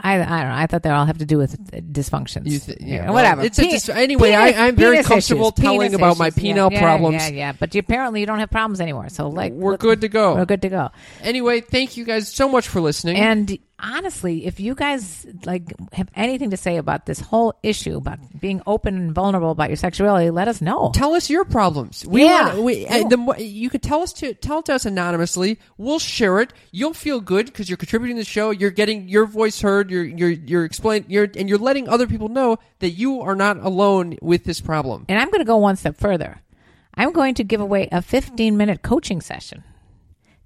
[0.00, 0.54] I, I don't know.
[0.54, 2.46] I thought they all have to do with uh, dysfunctions.
[2.48, 3.42] You th- yeah, well, whatever.
[3.42, 6.40] it's Pe- dis- anyway, I- I'm very comfortable issues, telling penis about my issues.
[6.44, 7.14] Yeah, penile yeah, problems.
[7.16, 7.52] Yeah, yeah.
[7.58, 9.08] But you, apparently, you don't have problems anymore.
[9.08, 10.36] So, like, We're look- good to go.
[10.36, 10.90] We're good to go.
[11.22, 13.16] Anyway, thank you guys so much for listening.
[13.16, 18.18] And honestly, if you guys like have anything to say about this whole issue about
[18.40, 20.90] being open and vulnerable about your sexuality, let us know.
[20.94, 22.04] tell us your problems.
[22.06, 22.54] We Yeah.
[22.54, 25.58] want we, the you could tell us to tell it to us anonymously.
[25.76, 26.52] We'll share it.
[26.72, 28.50] You'll feel good because you're contributing to the show.
[28.50, 29.90] You're getting your voice heard.
[29.90, 33.58] You're you're you're explain you're and you're letting other people know that you are not
[33.58, 35.04] alone with this problem.
[35.08, 36.40] And I'm going to go one step further.
[36.94, 39.62] I'm going to give away a 15 minute coaching session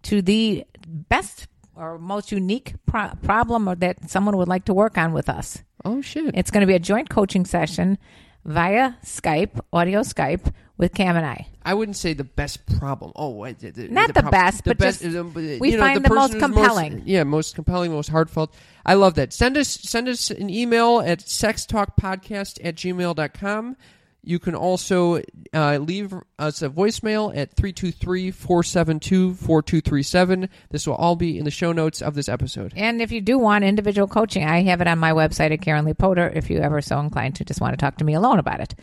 [0.03, 1.47] to the best
[1.77, 5.63] or most unique pro- problem or that someone would like to work on with us.
[5.85, 6.35] Oh shit!
[6.35, 7.99] It's going to be a joint coaching session
[8.45, 11.47] via Skype, audio Skype with Cam and I.
[11.65, 13.13] I wouldn't say the best problem.
[13.15, 16.05] Oh, wait, the, the, Not the prob- best, but just uh, we you know, find
[16.05, 17.03] the most compelling.
[17.07, 18.53] yeah, most compelling, most heartfelt.
[18.85, 19.33] I love that.
[19.33, 23.77] Send us send us an email at sextalkpodcast at gmail.com.
[24.25, 25.21] You can also
[25.53, 30.49] uh, leave us a voicemail at 323-472-4237.
[30.71, 32.73] This will all be in the show notes of this episode.
[32.77, 35.85] And if you do want individual coaching, I have it on my website at Karen
[35.85, 38.39] Lee Potter if you ever so inclined to just want to talk to me alone
[38.39, 38.77] about it.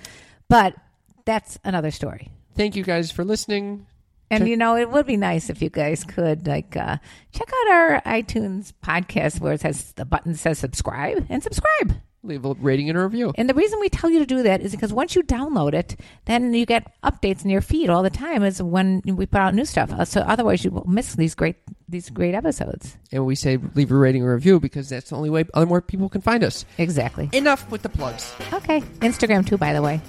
[0.49, 0.75] But
[1.23, 2.31] that's another story.
[2.55, 3.85] Thank you guys for listening.
[4.31, 6.97] And you know, it would be nice if you guys could like uh,
[7.31, 11.95] check out our iTunes podcast where it says the button says subscribe and subscribe.
[12.21, 13.31] Leave a rating and a review.
[13.35, 15.97] And the reason we tell you to do that is because once you download it,
[16.25, 18.43] then you get updates in your feed all the time.
[18.43, 19.91] Is when we put out new stuff.
[19.93, 21.55] Uh, So otherwise, you will miss these great
[21.87, 22.97] these great episodes.
[23.13, 25.81] And we say leave a rating or review because that's the only way other more
[25.81, 26.65] people can find us.
[26.77, 27.29] Exactly.
[27.31, 28.33] Enough with the plugs.
[28.51, 28.81] Okay.
[28.99, 30.01] Instagram too, by the way.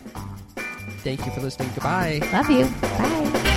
[1.04, 1.70] Thank you for listening.
[1.74, 2.20] Goodbye.
[2.32, 2.64] Love you.
[2.82, 3.56] Bye.